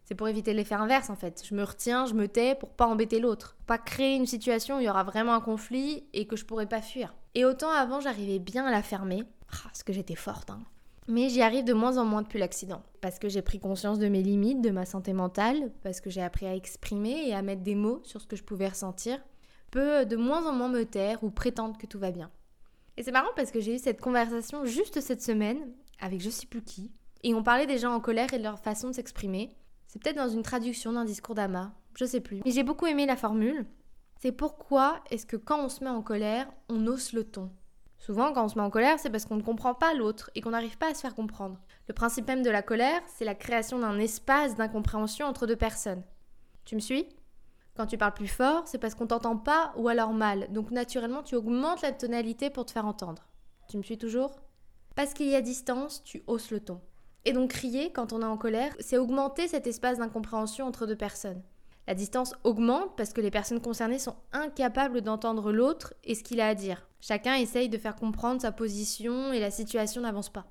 C'est 0.03 0.15
pour 0.15 0.27
éviter 0.27 0.53
l'effet 0.53 0.75
inverse 0.75 1.09
en 1.09 1.15
fait. 1.15 1.41
Je 1.47 1.55
me 1.55 1.63
retiens, 1.63 2.07
je 2.07 2.13
me 2.13 2.27
tais 2.27 2.55
pour 2.55 2.69
pas 2.69 2.87
embêter 2.87 3.19
l'autre. 3.19 3.55
Pas 3.67 3.77
créer 3.77 4.15
une 4.15 4.25
situation 4.25 4.77
où 4.77 4.79
il 4.81 4.85
y 4.85 4.89
aura 4.89 5.03
vraiment 5.03 5.33
un 5.33 5.39
conflit 5.39 6.03
et 6.13 6.27
que 6.27 6.35
je 6.35 6.45
pourrais 6.45 6.65
pas 6.65 6.81
fuir. 6.81 7.15
Et 7.35 7.45
autant 7.45 7.69
avant 7.69 8.01
j'arrivais 8.01 8.39
bien 8.39 8.65
à 8.65 8.71
la 8.71 8.83
fermer, 8.83 9.23
ah, 9.53 9.57
parce 9.63 9.83
que 9.83 9.93
j'étais 9.93 10.15
forte, 10.15 10.49
hein. 10.49 10.59
Mais 11.09 11.27
j'y 11.27 11.41
arrive 11.41 11.65
de 11.65 11.73
moins 11.73 11.97
en 11.97 12.05
moins 12.05 12.21
depuis 12.21 12.37
l'accident. 12.37 12.83
Parce 13.01 13.17
que 13.17 13.29
j'ai 13.29 13.41
pris 13.41 13.59
conscience 13.59 13.97
de 13.97 14.07
mes 14.07 14.21
limites, 14.21 14.61
de 14.61 14.69
ma 14.69 14.85
santé 14.85 15.11
mentale, 15.11 15.71
parce 15.81 16.01
que 16.01 16.11
j'ai 16.11 16.21
appris 16.21 16.45
à 16.45 16.55
exprimer 16.55 17.27
et 17.27 17.33
à 17.33 17.41
mettre 17.41 17.63
des 17.63 17.73
mots 17.73 18.01
sur 18.03 18.21
ce 18.21 18.27
que 18.27 18.35
je 18.35 18.43
pouvais 18.43 18.67
ressentir, 18.67 19.19
peut 19.71 20.05
de 20.05 20.15
moins 20.15 20.45
en 20.47 20.53
moins 20.53 20.69
me 20.69 20.85
taire 20.85 21.23
ou 21.23 21.31
prétendre 21.31 21.79
que 21.79 21.87
tout 21.87 21.97
va 21.97 22.11
bien. 22.11 22.29
Et 22.95 23.01
c'est 23.01 23.11
marrant 23.11 23.31
parce 23.35 23.49
que 23.49 23.59
j'ai 23.59 23.75
eu 23.75 23.79
cette 23.79 23.99
conversation 23.99 24.65
juste 24.65 25.01
cette 25.01 25.23
semaine 25.23 25.71
avec 25.99 26.21
je 26.21 26.29
sais 26.29 26.45
plus 26.45 26.61
qui, 26.61 26.91
et 27.23 27.33
on 27.33 27.41
parlait 27.41 27.65
des 27.65 27.79
gens 27.79 27.93
en 27.93 27.99
colère 27.99 28.31
et 28.33 28.37
de 28.37 28.43
leur 28.43 28.59
façon 28.59 28.89
de 28.89 28.93
s'exprimer. 28.93 29.55
C'est 29.87 30.01
peut-être 30.01 30.17
dans 30.17 30.29
une 30.29 30.43
traduction 30.43 30.93
d'un 30.93 31.05
discours 31.05 31.33
d'Ama, 31.33 31.73
je 31.95 32.05
sais 32.05 32.21
plus. 32.21 32.41
Mais 32.45 32.51
j'ai 32.51 32.63
beaucoup 32.63 32.85
aimé 32.85 33.07
la 33.07 33.15
formule. 33.15 33.65
C'est 34.21 34.31
pourquoi 34.31 35.01
est-ce 35.09 35.25
que 35.25 35.37
quand 35.37 35.59
on 35.59 35.69
se 35.69 35.83
met 35.83 35.89
en 35.89 36.03
colère, 36.03 36.51
on 36.69 36.85
hausse 36.85 37.13
le 37.13 37.23
ton? 37.23 37.49
Souvent, 37.99 38.33
quand 38.33 38.45
on 38.45 38.47
se 38.47 38.55
met 38.57 38.63
en 38.63 38.69
colère, 38.69 38.97
c'est 38.97 39.09
parce 39.09 39.25
qu'on 39.25 39.35
ne 39.35 39.43
comprend 39.43 39.73
pas 39.73 39.93
l'autre 39.93 40.31
et 40.33 40.41
qu'on 40.41 40.51
n'arrive 40.51 40.77
pas 40.77 40.89
à 40.89 40.93
se 40.93 41.01
faire 41.01 41.15
comprendre. 41.15 41.59
Le 41.87 41.93
principe 41.93 42.27
même 42.27 42.43
de 42.43 42.49
la 42.49 42.61
colère, 42.61 43.01
c'est 43.07 43.25
la 43.25 43.35
création 43.35 43.79
d'un 43.79 43.99
espace 43.99 44.55
d'incompréhension 44.55 45.27
entre 45.27 45.45
deux 45.45 45.57
personnes. 45.57 46.03
Tu 46.65 46.75
me 46.75 46.79
suis? 46.79 47.07
Quand 47.75 47.85
tu 47.85 47.97
parles 47.97 48.13
plus 48.13 48.27
fort, 48.27 48.67
c'est 48.67 48.77
parce 48.77 48.95
qu'on 48.95 49.07
t'entend 49.07 49.37
pas 49.37 49.73
ou 49.75 49.89
alors 49.89 50.13
mal. 50.13 50.51
Donc 50.51 50.71
naturellement, 50.71 51.23
tu 51.23 51.35
augmentes 51.35 51.81
la 51.81 51.91
tonalité 51.91 52.49
pour 52.49 52.65
te 52.65 52.71
faire 52.71 52.85
entendre. 52.85 53.27
Tu 53.69 53.77
me 53.77 53.83
suis 53.83 53.97
toujours? 53.97 54.39
Parce 54.95 55.13
qu'il 55.13 55.27
y 55.27 55.35
a 55.35 55.41
distance, 55.41 56.03
tu 56.03 56.23
hausses 56.27 56.51
le 56.51 56.59
ton. 56.59 56.81
Et 57.25 57.33
donc 57.33 57.51
crier 57.51 57.91
quand 57.91 58.13
on 58.13 58.21
est 58.21 58.25
en 58.25 58.37
colère, 58.37 58.75
c'est 58.79 58.97
augmenter 58.97 59.47
cet 59.47 59.67
espace 59.67 59.97
d'incompréhension 59.97 60.65
entre 60.65 60.87
deux 60.87 60.95
personnes. 60.95 61.41
La 61.89 61.96
distance 61.96 62.36
augmente 62.43 62.96
parce 62.98 63.13
que 63.13 63.19
les 63.19 63.31
personnes 63.31 63.62
concernées 63.62 63.98
sont 63.98 64.13
incapables 64.31 65.01
d'entendre 65.01 65.51
l'autre 65.51 65.96
et 66.03 66.13
ce 66.13 66.22
qu'il 66.22 66.39
a 66.39 66.48
à 66.48 66.53
dire. 66.53 66.88
Chacun 67.01 67.34
essaye 67.34 67.67
de 67.67 67.79
faire 67.79 67.96
comprendre 67.96 68.39
sa 68.39 68.51
position 68.51 69.34
et 69.34 69.39
la 69.39 69.50
situation 69.50 70.01
n'avance 70.01 70.29
pas. 70.29 70.46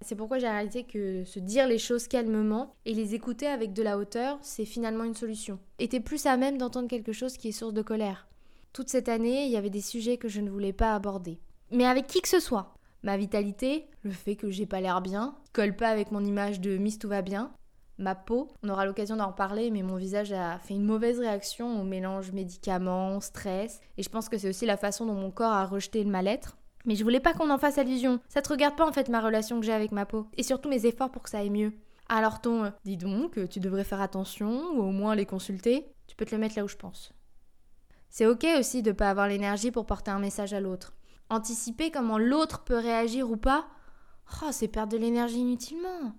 C'est 0.00 0.16
pourquoi 0.16 0.38
j'ai 0.38 0.48
réalisé 0.48 0.84
que 0.84 1.26
se 1.26 1.40
dire 1.40 1.66
les 1.66 1.76
choses 1.76 2.08
calmement 2.08 2.74
et 2.86 2.94
les 2.94 3.14
écouter 3.14 3.46
avec 3.46 3.74
de 3.74 3.82
la 3.82 3.98
hauteur, 3.98 4.38
c'est 4.40 4.64
finalement 4.64 5.04
une 5.04 5.14
solution. 5.14 5.58
Et 5.78 5.88
t'es 5.88 6.00
plus 6.00 6.24
à 6.24 6.38
même 6.38 6.56
d'entendre 6.56 6.88
quelque 6.88 7.12
chose 7.12 7.36
qui 7.36 7.48
est 7.48 7.52
source 7.52 7.74
de 7.74 7.82
colère. 7.82 8.26
Toute 8.72 8.88
cette 8.88 9.10
année, 9.10 9.44
il 9.44 9.52
y 9.52 9.58
avait 9.58 9.68
des 9.68 9.82
sujets 9.82 10.16
que 10.16 10.28
je 10.28 10.40
ne 10.40 10.48
voulais 10.48 10.72
pas 10.72 10.94
aborder. 10.94 11.38
Mais 11.70 11.84
avec 11.84 12.06
qui 12.06 12.22
que 12.22 12.28
ce 12.30 12.40
soit. 12.40 12.74
Ma 13.02 13.18
vitalité, 13.18 13.84
le 14.04 14.10
fait 14.10 14.36
que 14.36 14.50
j'ai 14.50 14.64
pas 14.64 14.80
l'air 14.80 15.02
bien, 15.02 15.36
colle 15.52 15.76
pas 15.76 15.90
avec 15.90 16.12
mon 16.12 16.24
image 16.24 16.62
de 16.62 16.78
Miss 16.78 16.98
Tout 16.98 17.08
va 17.08 17.20
bien, 17.20 17.52
ma 17.98 18.14
peau. 18.14 18.48
On 18.62 18.68
aura 18.68 18.86
l'occasion 18.86 19.16
d'en 19.16 19.28
reparler, 19.28 19.70
mais 19.70 19.82
mon 19.82 19.96
visage 19.96 20.32
a 20.32 20.58
fait 20.58 20.74
une 20.74 20.84
mauvaise 20.84 21.18
réaction 21.18 21.80
au 21.80 21.84
mélange 21.84 22.32
médicaments, 22.32 23.20
stress, 23.20 23.80
et 23.96 24.02
je 24.02 24.08
pense 24.08 24.28
que 24.28 24.38
c'est 24.38 24.48
aussi 24.48 24.66
la 24.66 24.76
façon 24.76 25.06
dont 25.06 25.14
mon 25.14 25.30
corps 25.30 25.52
a 25.52 25.66
rejeté 25.66 26.02
le 26.02 26.10
mal-être. 26.10 26.56
Mais 26.84 26.94
je 26.94 27.04
voulais 27.04 27.20
pas 27.20 27.34
qu'on 27.34 27.50
en 27.50 27.58
fasse 27.58 27.78
allusion. 27.78 28.20
Ça 28.28 28.40
te 28.40 28.48
regarde 28.48 28.76
pas 28.76 28.88
en 28.88 28.92
fait 28.92 29.08
ma 29.08 29.20
relation 29.20 29.60
que 29.60 29.66
j'ai 29.66 29.72
avec 29.72 29.92
ma 29.92 30.06
peau, 30.06 30.26
et 30.36 30.42
surtout 30.42 30.68
mes 30.68 30.86
efforts 30.86 31.10
pour 31.10 31.22
que 31.22 31.30
ça 31.30 31.38
aille 31.38 31.50
mieux. 31.50 31.72
Alors 32.08 32.40
ton 32.40 32.64
euh, 32.64 32.70
dis 32.84 32.96
donc, 32.96 33.38
tu 33.48 33.60
devrais 33.60 33.84
faire 33.84 34.00
attention, 34.00 34.70
ou 34.74 34.82
au 34.82 34.90
moins 34.92 35.14
les 35.14 35.26
consulter, 35.26 35.92
tu 36.06 36.16
peux 36.16 36.24
te 36.24 36.34
le 36.34 36.40
mettre 36.40 36.56
là 36.56 36.64
où 36.64 36.68
je 36.68 36.76
pense. 36.76 37.12
C'est 38.10 38.26
ok 38.26 38.46
aussi 38.58 38.82
de 38.82 38.92
pas 38.92 39.10
avoir 39.10 39.28
l'énergie 39.28 39.70
pour 39.70 39.86
porter 39.86 40.10
un 40.10 40.18
message 40.18 40.54
à 40.54 40.60
l'autre. 40.60 40.94
Anticiper 41.30 41.90
comment 41.90 42.16
l'autre 42.16 42.64
peut 42.64 42.78
réagir 42.78 43.30
ou 43.30 43.36
pas, 43.36 43.66
oh, 44.42 44.48
c'est 44.50 44.68
perdre 44.68 44.92
de 44.92 44.98
l'énergie 44.98 45.40
inutilement. 45.40 46.14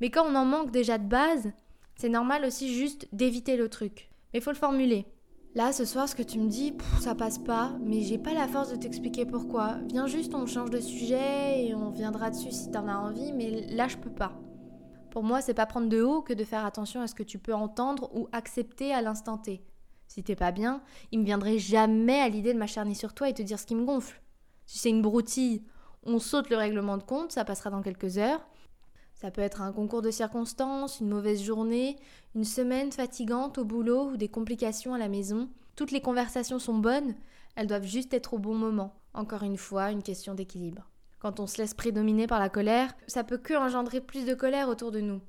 Mais 0.00 0.10
quand 0.10 0.24
on 0.26 0.34
en 0.34 0.44
manque 0.44 0.70
déjà 0.70 0.98
de 0.98 1.08
base, 1.08 1.52
c'est 1.96 2.08
normal 2.08 2.44
aussi 2.44 2.74
juste 2.74 3.08
d'éviter 3.12 3.56
le 3.56 3.68
truc. 3.68 4.10
Mais 4.32 4.40
faut 4.40 4.50
le 4.50 4.56
formuler. 4.56 5.06
Là, 5.54 5.72
ce 5.72 5.84
soir, 5.84 6.08
ce 6.08 6.14
que 6.14 6.22
tu 6.22 6.38
me 6.38 6.48
dis, 6.48 6.74
ça 7.00 7.16
passe 7.16 7.38
pas, 7.38 7.72
mais 7.80 8.02
j'ai 8.02 8.18
pas 8.18 8.32
la 8.32 8.46
force 8.46 8.70
de 8.70 8.76
t'expliquer 8.76 9.26
pourquoi. 9.26 9.78
Viens 9.88 10.06
juste, 10.06 10.32
on 10.34 10.46
change 10.46 10.70
de 10.70 10.78
sujet 10.78 11.64
et 11.64 11.74
on 11.74 11.90
viendra 11.90 12.30
dessus 12.30 12.52
si 12.52 12.70
t'en 12.70 12.86
as 12.86 12.96
envie, 12.96 13.32
mais 13.32 13.66
là, 13.66 13.88
je 13.88 13.96
peux 13.96 14.12
pas. 14.12 14.32
Pour 15.10 15.24
moi, 15.24 15.40
c'est 15.40 15.54
pas 15.54 15.66
prendre 15.66 15.88
de 15.88 16.00
haut 16.00 16.22
que 16.22 16.32
de 16.32 16.44
faire 16.44 16.64
attention 16.64 17.00
à 17.00 17.08
ce 17.08 17.16
que 17.16 17.24
tu 17.24 17.40
peux 17.40 17.52
entendre 17.52 18.14
ou 18.14 18.28
accepter 18.30 18.94
à 18.94 19.02
l'instant 19.02 19.38
T. 19.38 19.64
Si 20.06 20.22
t'es 20.22 20.36
pas 20.36 20.52
bien, 20.52 20.82
il 21.10 21.18
me 21.18 21.24
viendrait 21.24 21.58
jamais 21.58 22.20
à 22.20 22.28
l'idée 22.28 22.54
de 22.54 22.58
m'acharner 22.58 22.94
sur 22.94 23.12
toi 23.12 23.28
et 23.28 23.34
te 23.34 23.42
dire 23.42 23.58
ce 23.58 23.66
qui 23.66 23.74
me 23.74 23.84
gonfle. 23.84 24.22
Si 24.66 24.78
c'est 24.78 24.90
une 24.90 25.02
broutille, 25.02 25.64
on 26.04 26.20
saute 26.20 26.48
le 26.48 26.56
règlement 26.56 26.96
de 26.96 27.02
compte, 27.02 27.32
ça 27.32 27.44
passera 27.44 27.70
dans 27.70 27.82
quelques 27.82 28.18
heures. 28.18 28.46
Ça 29.20 29.30
peut 29.30 29.42
être 29.42 29.60
un 29.60 29.70
concours 29.70 30.00
de 30.00 30.10
circonstances, 30.10 31.00
une 31.00 31.10
mauvaise 31.10 31.42
journée, 31.42 31.98
une 32.34 32.46
semaine 32.46 32.90
fatigante 32.90 33.58
au 33.58 33.66
boulot 33.66 34.12
ou 34.12 34.16
des 34.16 34.28
complications 34.28 34.94
à 34.94 34.98
la 34.98 35.10
maison. 35.10 35.50
Toutes 35.76 35.90
les 35.90 36.00
conversations 36.00 36.58
sont 36.58 36.78
bonnes, 36.78 37.14
elles 37.54 37.66
doivent 37.66 37.84
juste 37.84 38.14
être 38.14 38.32
au 38.32 38.38
bon 38.38 38.54
moment. 38.54 38.94
Encore 39.12 39.42
une 39.42 39.58
fois, 39.58 39.90
une 39.90 40.02
question 40.02 40.32
d'équilibre. 40.32 40.88
Quand 41.18 41.38
on 41.38 41.46
se 41.46 41.58
laisse 41.58 41.74
prédominer 41.74 42.26
par 42.26 42.40
la 42.40 42.48
colère, 42.48 42.94
ça 43.08 43.22
peut 43.22 43.36
que 43.36 43.52
engendrer 43.52 44.00
plus 44.00 44.24
de 44.24 44.32
colère 44.32 44.70
autour 44.70 44.90
de 44.90 45.00
nous. 45.00 45.20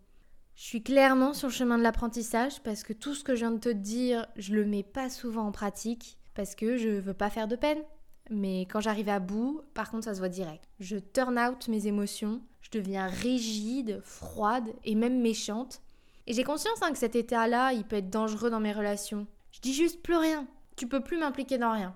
Je 0.55 0.63
suis 0.63 0.83
clairement 0.83 1.33
sur 1.33 1.49
le 1.49 1.53
chemin 1.53 1.77
de 1.77 1.83
l'apprentissage 1.83 2.63
parce 2.63 2.83
que 2.83 2.93
tout 2.93 3.13
ce 3.13 3.25
que 3.25 3.35
je 3.35 3.41
viens 3.41 3.51
de 3.51 3.59
te 3.59 3.67
dire, 3.67 4.25
je 4.37 4.53
le 4.53 4.63
mets 4.63 4.83
pas 4.83 5.09
souvent 5.09 5.47
en 5.47 5.51
pratique 5.51 6.17
parce 6.33 6.55
que 6.55 6.77
je 6.77 6.87
veux 6.87 7.13
pas 7.13 7.29
faire 7.29 7.49
de 7.49 7.57
peine. 7.57 7.83
Mais 8.31 8.61
quand 8.61 8.79
j'arrive 8.79 9.09
à 9.09 9.19
bout, 9.19 9.61
par 9.73 9.91
contre, 9.91 10.05
ça 10.05 10.13
se 10.13 10.19
voit 10.19 10.29
direct. 10.29 10.63
Je 10.79 10.95
turn 10.95 11.37
out 11.37 11.67
mes 11.67 11.87
émotions, 11.87 12.41
je 12.61 12.69
deviens 12.71 13.05
rigide, 13.05 13.99
froide 14.05 14.73
et 14.85 14.95
même 14.95 15.19
méchante. 15.21 15.81
Et 16.27 16.33
j'ai 16.33 16.45
conscience 16.45 16.81
hein, 16.81 16.93
que 16.93 16.97
cet 16.97 17.17
état-là, 17.17 17.73
il 17.73 17.83
peut 17.83 17.97
être 17.97 18.09
dangereux 18.09 18.49
dans 18.49 18.61
mes 18.61 18.71
relations. 18.71 19.27
Je 19.51 19.59
dis 19.59 19.73
juste 19.73 20.01
plus 20.01 20.15
rien. 20.15 20.47
Tu 20.77 20.87
peux 20.87 21.01
plus 21.01 21.17
m'impliquer 21.17 21.57
dans 21.57 21.73
rien. 21.73 21.93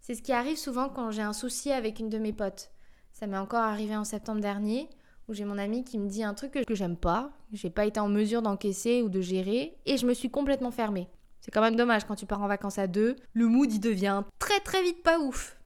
C'est 0.00 0.14
ce 0.14 0.22
qui 0.22 0.32
arrive 0.32 0.58
souvent 0.58 0.90
quand 0.90 1.10
j'ai 1.10 1.22
un 1.22 1.32
souci 1.32 1.72
avec 1.72 1.98
une 1.98 2.10
de 2.10 2.18
mes 2.18 2.34
potes. 2.34 2.70
Ça 3.12 3.26
m'est 3.26 3.38
encore 3.38 3.60
arrivé 3.60 3.96
en 3.96 4.04
septembre 4.04 4.42
dernier, 4.42 4.90
où 5.28 5.34
j'ai 5.34 5.46
mon 5.46 5.56
ami 5.56 5.82
qui 5.82 5.98
me 5.98 6.08
dit 6.08 6.24
un 6.24 6.34
truc 6.34 6.52
que 6.52 6.74
j'aime 6.74 6.96
pas, 6.96 7.30
j'ai 7.52 7.70
pas 7.70 7.86
été 7.86 8.00
en 8.00 8.08
mesure 8.08 8.42
d'encaisser 8.42 9.02
ou 9.02 9.08
de 9.08 9.22
gérer, 9.22 9.78
et 9.86 9.96
je 9.96 10.06
me 10.06 10.12
suis 10.12 10.30
complètement 10.30 10.70
fermée. 10.70 11.08
C'est 11.40 11.50
quand 11.50 11.62
même 11.62 11.76
dommage 11.76 12.04
quand 12.04 12.16
tu 12.16 12.26
pars 12.26 12.42
en 12.42 12.48
vacances 12.48 12.78
à 12.78 12.86
deux, 12.86 13.16
le 13.32 13.46
mood 13.46 13.72
il 13.72 13.80
devient 13.80 14.24
très 14.38 14.60
très 14.60 14.82
vite 14.82 15.02
pas 15.02 15.18
ouf. 15.18 15.56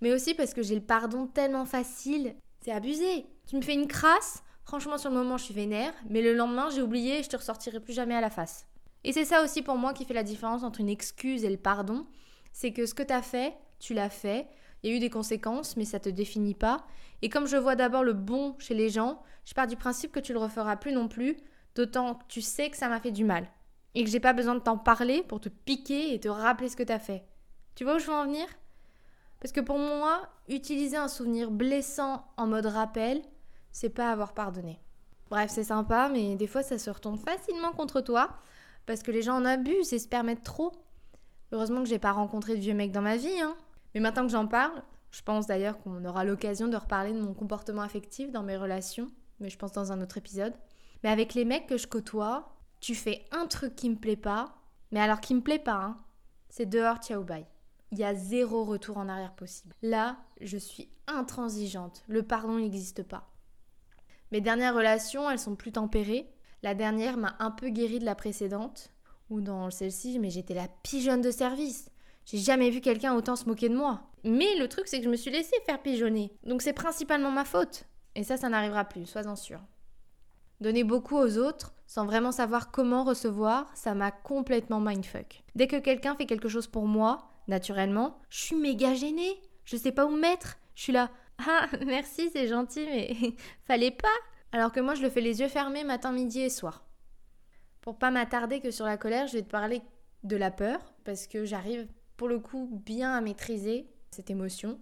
Mais 0.00 0.12
aussi 0.12 0.34
parce 0.34 0.54
que 0.54 0.62
j'ai 0.62 0.74
le 0.74 0.80
pardon 0.80 1.26
tellement 1.26 1.64
facile. 1.64 2.34
C'est 2.60 2.72
abusé. 2.72 3.26
Tu 3.46 3.56
me 3.56 3.62
fais 3.62 3.74
une 3.74 3.86
crasse, 3.86 4.42
franchement 4.64 4.98
sur 4.98 5.10
le 5.10 5.16
moment 5.16 5.36
je 5.36 5.44
suis 5.44 5.54
vénère, 5.54 5.94
mais 6.08 6.22
le 6.22 6.34
lendemain 6.34 6.68
j'ai 6.70 6.82
oublié 6.82 7.20
et 7.20 7.22
je 7.22 7.28
te 7.28 7.36
ressortirai 7.36 7.80
plus 7.80 7.94
jamais 7.94 8.14
à 8.14 8.20
la 8.20 8.30
face. 8.30 8.66
Et 9.04 9.12
c'est 9.12 9.24
ça 9.24 9.44
aussi 9.44 9.62
pour 9.62 9.76
moi 9.76 9.92
qui 9.92 10.04
fait 10.04 10.14
la 10.14 10.24
différence 10.24 10.64
entre 10.64 10.80
une 10.80 10.88
excuse 10.88 11.44
et 11.44 11.50
le 11.50 11.56
pardon. 11.56 12.06
C'est 12.52 12.72
que 12.72 12.86
ce 12.86 12.94
que 12.94 13.04
t'as 13.04 13.22
fait, 13.22 13.54
tu 13.78 13.94
l'as 13.94 14.10
fait. 14.10 14.48
Il 14.82 14.90
y 14.90 14.92
a 14.92 14.96
eu 14.96 15.00
des 15.00 15.10
conséquences, 15.10 15.76
mais 15.76 15.84
ça 15.84 16.00
te 16.00 16.08
définit 16.08 16.54
pas. 16.54 16.84
Et 17.22 17.28
comme 17.28 17.46
je 17.46 17.56
vois 17.56 17.76
d'abord 17.76 18.02
le 18.02 18.12
bon 18.12 18.56
chez 18.58 18.74
les 18.74 18.88
gens, 18.88 19.22
je 19.44 19.54
pars 19.54 19.66
du 19.66 19.76
principe 19.76 20.12
que 20.12 20.20
tu 20.20 20.32
le 20.32 20.38
referas 20.38 20.76
plus 20.76 20.92
non 20.92 21.08
plus, 21.08 21.36
d'autant 21.74 22.16
que 22.16 22.24
tu 22.28 22.40
sais 22.42 22.68
que 22.68 22.76
ça 22.76 22.88
m'a 22.88 23.00
fait 23.00 23.12
du 23.12 23.24
mal. 23.24 23.48
Et 23.94 24.04
que 24.04 24.10
j'ai 24.10 24.20
pas 24.20 24.32
besoin 24.32 24.54
de 24.54 24.60
t'en 24.60 24.76
parler 24.76 25.22
pour 25.22 25.40
te 25.40 25.48
piquer 25.48 26.12
et 26.12 26.20
te 26.20 26.28
rappeler 26.28 26.68
ce 26.68 26.76
que 26.76 26.82
t'as 26.82 26.98
fait. 26.98 27.24
Tu 27.74 27.84
vois 27.84 27.96
où 27.96 27.98
je 27.98 28.06
veux 28.06 28.12
en 28.12 28.24
venir? 28.24 28.46
Parce 29.46 29.52
que 29.52 29.60
pour 29.60 29.78
moi, 29.78 30.22
utiliser 30.48 30.96
un 30.96 31.06
souvenir 31.06 31.52
blessant 31.52 32.24
en 32.36 32.48
mode 32.48 32.66
rappel, 32.66 33.22
c'est 33.70 33.90
pas 33.90 34.10
avoir 34.10 34.34
pardonné. 34.34 34.80
Bref, 35.30 35.52
c'est 35.54 35.62
sympa, 35.62 36.08
mais 36.12 36.34
des 36.34 36.48
fois 36.48 36.64
ça 36.64 36.80
se 36.80 36.90
retourne 36.90 37.16
facilement 37.16 37.70
contre 37.70 38.00
toi 38.00 38.30
parce 38.86 39.04
que 39.04 39.12
les 39.12 39.22
gens 39.22 39.36
en 39.36 39.44
abusent 39.44 39.92
et 39.92 40.00
se 40.00 40.08
permettent 40.08 40.42
trop. 40.42 40.72
Heureusement 41.52 41.84
que 41.84 41.88
j'ai 41.88 42.00
pas 42.00 42.10
rencontré 42.10 42.56
de 42.56 42.60
vieux 42.60 42.74
mecs 42.74 42.90
dans 42.90 43.02
ma 43.02 43.16
vie, 43.16 43.40
hein. 43.40 43.54
Mais 43.94 44.00
maintenant 44.00 44.24
que 44.24 44.32
j'en 44.32 44.48
parle, 44.48 44.82
je 45.12 45.22
pense 45.22 45.46
d'ailleurs 45.46 45.78
qu'on 45.78 46.04
aura 46.04 46.24
l'occasion 46.24 46.66
de 46.66 46.76
reparler 46.76 47.12
de 47.12 47.20
mon 47.20 47.32
comportement 47.32 47.82
affectif 47.82 48.32
dans 48.32 48.42
mes 48.42 48.56
relations, 48.56 49.06
mais 49.38 49.48
je 49.48 49.56
pense 49.56 49.70
dans 49.70 49.92
un 49.92 50.02
autre 50.02 50.18
épisode. 50.18 50.54
Mais 51.04 51.10
avec 51.10 51.34
les 51.34 51.44
mecs 51.44 51.68
que 51.68 51.78
je 51.78 51.86
côtoie, 51.86 52.56
tu 52.80 52.96
fais 52.96 53.24
un 53.30 53.46
truc 53.46 53.76
qui 53.76 53.90
me 53.90 53.96
plaît 53.96 54.16
pas, 54.16 54.56
mais 54.90 54.98
alors 54.98 55.20
qui 55.20 55.36
me 55.36 55.40
plaît 55.40 55.60
pas, 55.60 55.84
hein, 55.84 55.98
c'est 56.48 56.66
dehors, 56.66 56.96
ciao 56.96 57.22
bye 57.22 57.46
il 57.92 57.98
y 57.98 58.04
a 58.04 58.14
zéro 58.14 58.64
retour 58.64 58.98
en 58.98 59.08
arrière 59.08 59.34
possible. 59.34 59.74
Là, 59.82 60.16
je 60.40 60.56
suis 60.56 60.88
intransigeante. 61.06 62.02
Le 62.08 62.22
pardon 62.22 62.58
n'existe 62.58 63.02
pas. 63.02 63.30
Mes 64.32 64.40
dernières 64.40 64.74
relations, 64.74 65.30
elles 65.30 65.38
sont 65.38 65.56
plus 65.56 65.72
tempérées. 65.72 66.28
La 66.62 66.74
dernière 66.74 67.16
m'a 67.16 67.36
un 67.38 67.50
peu 67.50 67.68
guérie 67.68 68.00
de 68.00 68.04
la 68.04 68.14
précédente. 68.14 68.90
Ou 69.30 69.40
dans 69.40 69.70
celle-ci, 69.70 70.18
mais 70.18 70.30
j'étais 70.30 70.54
la 70.54 70.68
pigeonne 70.82 71.20
de 71.20 71.30
service. 71.30 71.90
J'ai 72.24 72.38
jamais 72.38 72.70
vu 72.70 72.80
quelqu'un 72.80 73.14
autant 73.14 73.36
se 73.36 73.46
moquer 73.46 73.68
de 73.68 73.76
moi. 73.76 74.02
Mais 74.24 74.56
le 74.56 74.68
truc, 74.68 74.88
c'est 74.88 74.98
que 74.98 75.04
je 75.04 75.10
me 75.10 75.16
suis 75.16 75.30
laissé 75.30 75.54
faire 75.64 75.80
pigeonner. 75.80 76.32
Donc 76.44 76.62
c'est 76.62 76.72
principalement 76.72 77.30
ma 77.30 77.44
faute. 77.44 77.84
Et 78.16 78.24
ça, 78.24 78.36
ça 78.36 78.48
n'arrivera 78.48 78.84
plus, 78.84 79.06
sois-en 79.06 79.36
sûr. 79.36 79.60
Donner 80.60 80.84
beaucoup 80.84 81.16
aux 81.16 81.38
autres, 81.38 81.74
sans 81.86 82.06
vraiment 82.06 82.32
savoir 82.32 82.70
comment 82.70 83.04
recevoir, 83.04 83.70
ça 83.74 83.94
m'a 83.94 84.10
complètement 84.10 84.80
mindfuck. 84.80 85.44
Dès 85.54 85.66
que 85.66 85.76
quelqu'un 85.76 86.16
fait 86.16 86.26
quelque 86.26 86.48
chose 86.48 86.66
pour 86.66 86.86
moi, 86.86 87.30
naturellement, 87.48 88.20
je 88.28 88.38
suis 88.38 88.56
méga 88.56 88.94
gênée. 88.94 89.40
Je 89.64 89.76
sais 89.76 89.92
pas 89.92 90.06
où 90.06 90.10
me 90.10 90.20
mettre. 90.20 90.58
Je 90.74 90.82
suis 90.82 90.92
là, 90.92 91.10
ah, 91.46 91.66
merci, 91.86 92.30
c'est 92.32 92.48
gentil, 92.48 92.86
mais 92.86 93.14
fallait 93.66 93.90
pas. 93.90 94.08
Alors 94.52 94.72
que 94.72 94.80
moi, 94.80 94.94
je 94.94 95.02
le 95.02 95.10
fais 95.10 95.20
les 95.20 95.40
yeux 95.40 95.48
fermés 95.48 95.84
matin, 95.84 96.12
midi 96.12 96.40
et 96.40 96.50
soir. 96.50 96.84
Pour 97.80 97.98
pas 97.98 98.10
m'attarder 98.10 98.60
que 98.60 98.70
sur 98.70 98.84
la 98.84 98.96
colère, 98.96 99.26
je 99.26 99.34
vais 99.34 99.42
te 99.42 99.50
parler 99.50 99.82
de 100.24 100.36
la 100.36 100.50
peur, 100.50 100.80
parce 101.04 101.26
que 101.26 101.44
j'arrive 101.44 101.86
pour 102.16 102.28
le 102.28 102.38
coup 102.38 102.68
bien 102.84 103.14
à 103.14 103.20
maîtriser 103.20 103.88
cette 104.10 104.30
émotion. 104.30 104.80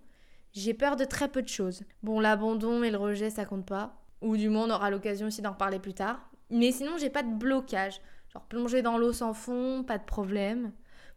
J'ai 0.53 0.75
peur 0.75 0.97
de 0.97 1.05
très 1.05 1.29
peu 1.29 1.43
de 1.43 1.49
choses. 1.49 1.83
Bon, 2.03 2.21
l'abandon 2.21 2.83
et 2.83 2.91
le 2.91 2.97
rejet, 2.97 3.31
ça 3.31 3.45
compte 3.45 3.67
pas. 3.67 4.01
Ou 4.21 4.37
du 4.37 4.49
moins, 4.49 4.69
on 4.69 4.75
aura 4.75 4.91
l'occasion 4.91 5.27
aussi 5.27 5.43
d'en 5.43 5.53
reparler 5.53 5.81
plus 5.81 5.95
tard. 5.95 6.31
Mais 6.51 6.71
sinon, 6.71 6.97
j'ai 6.97 7.11
pas 7.11 7.23
de 7.23 7.35
blocage. 7.35 8.01
Genre 8.33 8.45
plonger 8.45 8.81
dans 8.81 8.97
l'eau 8.97 9.13
sans 9.13 9.35
fond, 9.35 9.83
pas 9.85 9.99
de 9.99 10.05
problème. 10.05 10.73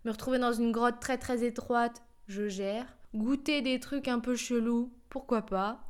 Me 0.06 0.12
retrouver 0.12 0.40
dans 0.40 0.54
une 0.54 0.72
grotte 0.72 1.00
très 1.00 1.18
très 1.18 1.44
étroite, 1.44 2.04
je 2.28 2.48
gère. 2.48 2.86
Goûter 3.16 3.62
des 3.62 3.80
trucs 3.80 4.08
un 4.08 4.20
peu 4.20 4.36
chelous, 4.36 4.92
pourquoi 5.10 5.42
pas. 5.42 5.84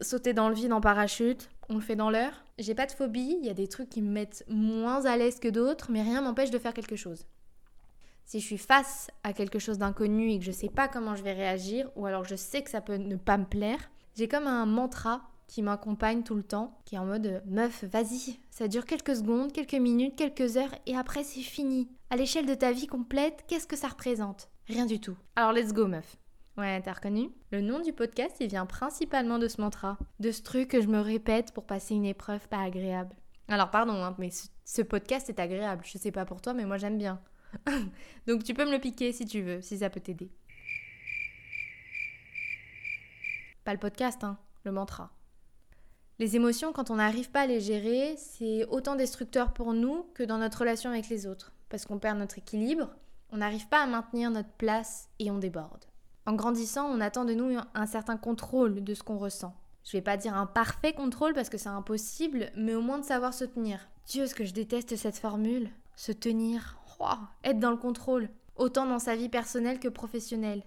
Sauter 0.00 0.32
dans 0.32 0.48
le 0.48 0.54
vide 0.54 0.72
en 0.72 0.80
parachute, 0.80 1.50
on 1.68 1.74
le 1.74 1.80
fait 1.80 1.96
dans 1.96 2.10
l'heure. 2.10 2.44
J'ai 2.58 2.74
pas 2.74 2.86
de 2.86 2.92
phobie, 2.92 3.36
il 3.40 3.46
y 3.46 3.50
a 3.50 3.54
des 3.54 3.68
trucs 3.68 3.90
qui 3.90 4.02
me 4.02 4.10
mettent 4.10 4.44
moins 4.48 5.04
à 5.04 5.16
l'aise 5.16 5.38
que 5.38 5.48
d'autres, 5.48 5.90
mais 5.90 6.02
rien 6.02 6.22
m'empêche 6.22 6.50
de 6.50 6.58
faire 6.58 6.74
quelque 6.74 6.96
chose. 6.96 7.26
Si 8.24 8.40
je 8.40 8.46
suis 8.46 8.58
face 8.58 9.10
à 9.22 9.32
quelque 9.32 9.58
chose 9.58 9.78
d'inconnu 9.78 10.30
et 10.30 10.38
que 10.38 10.44
je 10.44 10.52
sais 10.52 10.68
pas 10.68 10.88
comment 10.88 11.16
je 11.16 11.22
vais 11.22 11.32
réagir, 11.32 11.90
ou 11.96 12.06
alors 12.06 12.24
je 12.24 12.36
sais 12.36 12.62
que 12.62 12.70
ça 12.70 12.80
peut 12.80 12.96
ne 12.96 13.16
pas 13.16 13.38
me 13.38 13.46
plaire, 13.46 13.90
j'ai 14.16 14.28
comme 14.28 14.46
un 14.46 14.66
mantra 14.66 15.22
qui 15.48 15.62
m'accompagne 15.62 16.22
tout 16.22 16.36
le 16.36 16.44
temps, 16.44 16.78
qui 16.84 16.94
est 16.94 16.98
en 16.98 17.06
mode 17.06 17.42
meuf, 17.46 17.82
vas-y, 17.84 18.38
ça 18.50 18.68
dure 18.68 18.84
quelques 18.84 19.16
secondes, 19.16 19.52
quelques 19.52 19.74
minutes, 19.74 20.14
quelques 20.14 20.56
heures, 20.56 20.74
et 20.86 20.96
après 20.96 21.24
c'est 21.24 21.40
fini. 21.40 21.88
À 22.10 22.16
l'échelle 22.16 22.46
de 22.46 22.54
ta 22.54 22.70
vie 22.70 22.86
complète, 22.86 23.44
qu'est-ce 23.48 23.66
que 23.66 23.76
ça 23.76 23.88
représente? 23.88 24.48
Rien 24.68 24.86
du 24.86 25.00
tout. 25.00 25.16
Alors 25.34 25.52
let's 25.52 25.72
go, 25.72 25.88
meuf. 25.88 26.16
Ouais, 26.58 26.82
t'as 26.82 26.92
reconnu? 26.92 27.30
Le 27.50 27.60
nom 27.60 27.80
du 27.80 27.92
podcast, 27.92 28.36
il 28.40 28.48
vient 28.48 28.66
principalement 28.66 29.38
de 29.38 29.48
ce 29.48 29.60
mantra, 29.60 29.96
de 30.20 30.30
ce 30.30 30.42
truc 30.42 30.68
que 30.68 30.80
je 30.80 30.88
me 30.88 31.00
répète 31.00 31.52
pour 31.52 31.64
passer 31.64 31.94
une 31.94 32.04
épreuve 32.04 32.46
pas 32.48 32.62
agréable. 32.62 33.16
Alors 33.48 33.70
pardon, 33.70 33.94
hein, 33.94 34.14
mais 34.18 34.30
ce 34.64 34.82
podcast 34.82 35.30
est 35.30 35.40
agréable. 35.40 35.84
Je 35.86 35.96
sais 35.96 36.12
pas 36.12 36.26
pour 36.26 36.42
toi, 36.42 36.52
mais 36.52 36.66
moi 36.66 36.76
j'aime 36.76 36.98
bien. 36.98 37.20
Donc 38.26 38.44
tu 38.44 38.52
peux 38.52 38.66
me 38.66 38.72
le 38.72 38.80
piquer 38.80 39.12
si 39.12 39.24
tu 39.24 39.40
veux, 39.40 39.62
si 39.62 39.78
ça 39.78 39.88
peut 39.88 40.00
t'aider. 40.00 40.30
Pas 43.64 43.72
le 43.72 43.78
podcast, 43.78 44.22
hein, 44.24 44.38
le 44.64 44.72
mantra. 44.72 45.12
Les 46.18 46.34
émotions, 46.34 46.72
quand 46.72 46.90
on 46.90 46.96
n'arrive 46.96 47.30
pas 47.30 47.42
à 47.42 47.46
les 47.46 47.60
gérer, 47.60 48.16
c'est 48.16 48.64
autant 48.66 48.96
destructeur 48.96 49.52
pour 49.52 49.72
nous 49.72 50.06
que 50.14 50.22
dans 50.22 50.38
notre 50.38 50.60
relation 50.60 50.90
avec 50.90 51.08
les 51.08 51.26
autres. 51.26 51.52
Parce 51.68 51.84
qu'on 51.84 51.98
perd 51.98 52.18
notre 52.18 52.38
équilibre, 52.38 52.90
on 53.30 53.36
n'arrive 53.36 53.68
pas 53.68 53.82
à 53.82 53.86
maintenir 53.86 54.30
notre 54.30 54.52
place 54.52 55.08
et 55.18 55.30
on 55.30 55.38
déborde. 55.38 55.84
En 56.26 56.34
grandissant, 56.34 56.86
on 56.86 57.00
attend 57.00 57.24
de 57.24 57.34
nous 57.34 57.56
un 57.74 57.86
certain 57.86 58.16
contrôle 58.16 58.82
de 58.82 58.94
ce 58.94 59.02
qu'on 59.02 59.18
ressent. 59.18 59.54
Je 59.84 59.92
vais 59.92 60.02
pas 60.02 60.16
dire 60.16 60.34
un 60.34 60.46
parfait 60.46 60.92
contrôle 60.92 61.34
parce 61.34 61.48
que 61.48 61.58
c'est 61.58 61.68
impossible, 61.68 62.50
mais 62.56 62.74
au 62.74 62.82
moins 62.82 62.98
de 62.98 63.04
savoir 63.04 63.32
se 63.32 63.44
tenir. 63.44 63.88
Dieu, 64.06 64.26
ce 64.26 64.34
que 64.34 64.44
je 64.44 64.52
déteste 64.52 64.96
cette 64.96 65.18
formule? 65.18 65.70
Se 65.96 66.12
tenir 66.12 66.78
être 67.44 67.60
dans 67.60 67.70
le 67.70 67.76
contrôle, 67.76 68.28
autant 68.56 68.86
dans 68.86 68.98
sa 68.98 69.16
vie 69.16 69.28
personnelle 69.28 69.78
que 69.78 69.88
professionnelle. 69.88 70.62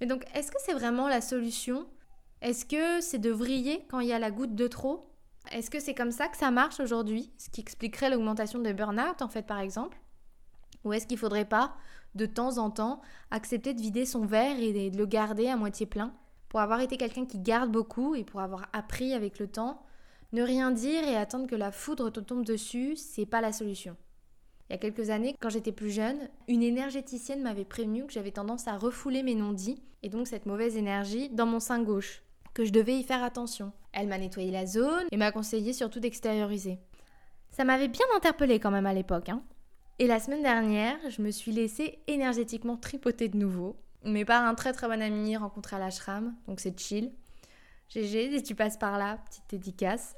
Mais 0.00 0.06
donc, 0.06 0.24
est-ce 0.34 0.50
que 0.50 0.58
c'est 0.64 0.72
vraiment 0.72 1.08
la 1.08 1.20
solution 1.20 1.86
Est-ce 2.44 2.66
que 2.66 3.00
c'est 3.00 3.18
de 3.18 3.30
vriller 3.30 3.86
quand 3.88 4.00
il 4.00 4.08
y 4.08 4.12
a 4.12 4.18
la 4.18 4.30
goutte 4.30 4.54
de 4.54 4.66
trop? 4.66 5.08
Est-ce 5.50 5.70
que 5.70 5.80
c'est 5.80 5.94
comme 5.94 6.10
ça 6.10 6.28
que 6.28 6.36
ça 6.36 6.50
marche 6.50 6.78
aujourd'hui? 6.78 7.32
Ce 7.38 7.48
qui 7.48 7.62
expliquerait 7.62 8.10
l'augmentation 8.10 8.58
de 8.58 8.70
burn-out, 8.70 9.22
en 9.22 9.28
fait, 9.28 9.46
par 9.46 9.60
exemple? 9.60 9.98
Ou 10.84 10.92
est-ce 10.92 11.06
qu'il 11.06 11.16
faudrait 11.16 11.46
pas, 11.46 11.74
de 12.14 12.26
temps 12.26 12.58
en 12.58 12.68
temps, 12.68 13.00
accepter 13.30 13.72
de 13.72 13.80
vider 13.80 14.04
son 14.04 14.26
verre 14.26 14.60
et 14.60 14.90
de 14.90 14.98
le 14.98 15.06
garder 15.06 15.48
à 15.48 15.56
moitié 15.56 15.86
plein? 15.86 16.12
Pour 16.50 16.60
avoir 16.60 16.80
été 16.80 16.98
quelqu'un 16.98 17.24
qui 17.24 17.38
garde 17.38 17.72
beaucoup 17.72 18.14
et 18.14 18.24
pour 18.24 18.42
avoir 18.42 18.68
appris 18.74 19.14
avec 19.14 19.38
le 19.38 19.46
temps, 19.46 19.82
ne 20.34 20.42
rien 20.42 20.70
dire 20.70 21.02
et 21.08 21.16
attendre 21.16 21.46
que 21.46 21.56
la 21.56 21.72
foudre 21.72 22.10
te 22.10 22.20
tombe 22.20 22.44
dessus, 22.44 22.94
c'est 22.96 23.24
pas 23.24 23.40
la 23.40 23.54
solution. 23.54 23.96
Il 24.68 24.74
y 24.74 24.76
a 24.76 24.78
quelques 24.78 25.08
années, 25.08 25.34
quand 25.40 25.48
j'étais 25.48 25.72
plus 25.72 25.90
jeune, 25.90 26.28
une 26.46 26.62
énergéticienne 26.62 27.40
m'avait 27.40 27.64
prévenu 27.64 28.04
que 28.04 28.12
j'avais 28.12 28.32
tendance 28.32 28.68
à 28.68 28.76
refouler 28.76 29.22
mes 29.22 29.34
non-dits, 29.34 29.82
et 30.02 30.10
donc 30.10 30.26
cette 30.26 30.44
mauvaise 30.44 30.76
énergie, 30.76 31.30
dans 31.30 31.46
mon 31.46 31.58
sein 31.58 31.82
gauche, 31.82 32.20
que 32.54 32.64
je 32.64 32.72
devais 32.72 32.96
y 32.96 33.02
faire 33.02 33.22
attention. 33.22 33.72
Elle 33.92 34.08
m'a 34.08 34.18
nettoyé 34.18 34.50
la 34.50 34.66
zone 34.66 35.04
et 35.10 35.16
m'a 35.16 35.32
conseillé 35.32 35.72
surtout 35.72 36.00
d'extérioriser. 36.00 36.78
Ça 37.50 37.64
m'avait 37.64 37.88
bien 37.88 38.06
interpellée 38.16 38.58
quand 38.58 38.70
même 38.70 38.86
à 38.86 38.94
l'époque. 38.94 39.28
Hein. 39.28 39.42
Et 39.98 40.06
la 40.06 40.18
semaine 40.18 40.42
dernière, 40.42 40.96
je 41.08 41.22
me 41.22 41.30
suis 41.30 41.52
laissée 41.52 41.98
énergétiquement 42.06 42.76
tripoter 42.76 43.28
de 43.28 43.36
nouveau, 43.36 43.76
mais 44.04 44.24
par 44.24 44.44
un 44.44 44.54
très 44.54 44.72
très 44.72 44.88
bon 44.88 45.00
ami 45.00 45.36
rencontré 45.36 45.76
à 45.76 45.78
l'ashram, 45.78 46.34
donc 46.48 46.60
c'est 46.60 46.78
chill. 46.78 47.12
GG, 47.90 48.38
si 48.38 48.42
tu 48.42 48.54
passes 48.54 48.76
par 48.76 48.98
là, 48.98 49.18
petite 49.18 49.44
dédicace. 49.50 50.16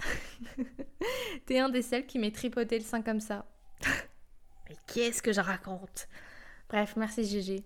T'es 1.46 1.58
un 1.58 1.68
des 1.68 1.82
seuls 1.82 2.06
qui 2.06 2.18
m'ait 2.18 2.30
tripoté 2.30 2.78
le 2.78 2.84
sein 2.84 3.02
comme 3.02 3.20
ça. 3.20 3.44
Mais 4.68 4.76
qu'est-ce 4.86 5.22
que 5.22 5.32
je 5.32 5.40
raconte? 5.40 6.08
Bref, 6.68 6.94
merci 6.96 7.24
Gégé. 7.24 7.64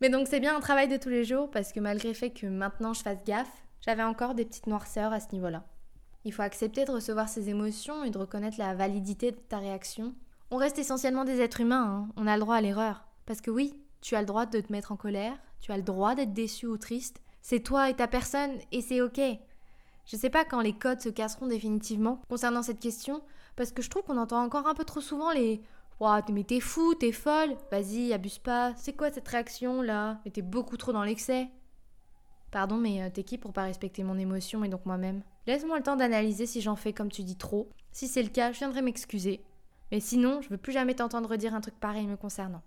Mais 0.00 0.10
donc 0.10 0.26
c'est 0.28 0.40
bien 0.40 0.56
un 0.56 0.60
travail 0.60 0.88
de 0.88 0.96
tous 0.96 1.08
les 1.08 1.24
jours 1.24 1.50
parce 1.50 1.72
que 1.72 1.80
malgré 1.80 2.08
le 2.08 2.14
fait 2.14 2.30
que 2.30 2.46
maintenant 2.46 2.92
je 2.92 3.02
fasse 3.02 3.22
gaffe, 3.24 3.63
j'avais 3.84 4.02
encore 4.02 4.34
des 4.34 4.44
petites 4.44 4.66
noirceurs 4.66 5.12
à 5.12 5.20
ce 5.20 5.32
niveau-là. 5.32 5.64
Il 6.24 6.32
faut 6.32 6.42
accepter 6.42 6.86
de 6.86 6.90
recevoir 6.90 7.28
ses 7.28 7.50
émotions 7.50 8.02
et 8.02 8.10
de 8.10 8.16
reconnaître 8.16 8.58
la 8.58 8.74
validité 8.74 9.30
de 9.30 9.36
ta 9.36 9.58
réaction. 9.58 10.14
On 10.50 10.56
reste 10.56 10.78
essentiellement 10.78 11.24
des 11.24 11.40
êtres 11.40 11.60
humains, 11.60 11.84
hein. 11.84 12.08
on 12.16 12.26
a 12.26 12.34
le 12.34 12.40
droit 12.40 12.56
à 12.56 12.60
l'erreur. 12.62 13.04
Parce 13.26 13.42
que 13.42 13.50
oui, 13.50 13.74
tu 14.00 14.16
as 14.16 14.20
le 14.20 14.26
droit 14.26 14.46
de 14.46 14.60
te 14.60 14.72
mettre 14.72 14.92
en 14.92 14.96
colère, 14.96 15.36
tu 15.60 15.70
as 15.70 15.76
le 15.76 15.82
droit 15.82 16.14
d'être 16.14 16.32
déçu 16.32 16.66
ou 16.66 16.78
triste. 16.78 17.20
C'est 17.42 17.60
toi 17.60 17.90
et 17.90 17.94
ta 17.94 18.06
personne 18.06 18.52
et 18.72 18.80
c'est 18.80 19.02
ok. 19.02 19.20
Je 20.06 20.16
sais 20.16 20.30
pas 20.30 20.44
quand 20.44 20.60
les 20.60 20.72
codes 20.72 21.00
se 21.00 21.10
casseront 21.10 21.46
définitivement 21.46 22.20
concernant 22.28 22.62
cette 22.62 22.80
question, 22.80 23.22
parce 23.56 23.70
que 23.70 23.82
je 23.82 23.90
trouve 23.90 24.02
qu'on 24.02 24.18
entend 24.18 24.42
encore 24.42 24.66
un 24.66 24.74
peu 24.74 24.84
trop 24.84 25.00
souvent 25.00 25.30
les 25.30 25.62
Wow, 26.00 26.20
mais 26.32 26.42
t'es 26.42 26.58
fou, 26.58 26.94
t'es 26.94 27.12
folle, 27.12 27.56
vas-y, 27.70 28.12
abuse 28.12 28.38
pas. 28.38 28.72
C'est 28.76 28.94
quoi 28.94 29.12
cette 29.12 29.28
réaction 29.28 29.80
là 29.80 30.18
Mais 30.24 30.32
t'es 30.32 30.42
beaucoup 30.42 30.76
trop 30.76 30.92
dans 30.92 31.04
l'excès. 31.04 31.48
Pardon, 32.54 32.76
mais 32.76 33.02
euh, 33.02 33.10
t'es 33.12 33.24
qui 33.24 33.36
pour 33.36 33.52
pas 33.52 33.64
respecter 33.64 34.04
mon 34.04 34.16
émotion 34.16 34.62
et 34.62 34.68
donc 34.68 34.86
moi-même? 34.86 35.22
Laisse-moi 35.48 35.76
le 35.76 35.82
temps 35.82 35.96
d'analyser 35.96 36.46
si 36.46 36.60
j'en 36.60 36.76
fais 36.76 36.92
comme 36.92 37.10
tu 37.10 37.24
dis 37.24 37.34
trop. 37.34 37.68
Si 37.90 38.06
c'est 38.06 38.22
le 38.22 38.28
cas, 38.28 38.52
je 38.52 38.58
viendrai 38.58 38.80
m'excuser. 38.80 39.42
Mais 39.90 39.98
sinon, 39.98 40.40
je 40.40 40.50
veux 40.50 40.56
plus 40.56 40.70
jamais 40.72 40.94
t'entendre 40.94 41.34
dire 41.34 41.52
un 41.52 41.60
truc 41.60 41.74
pareil 41.80 42.06
me 42.06 42.14
concernant. 42.14 42.62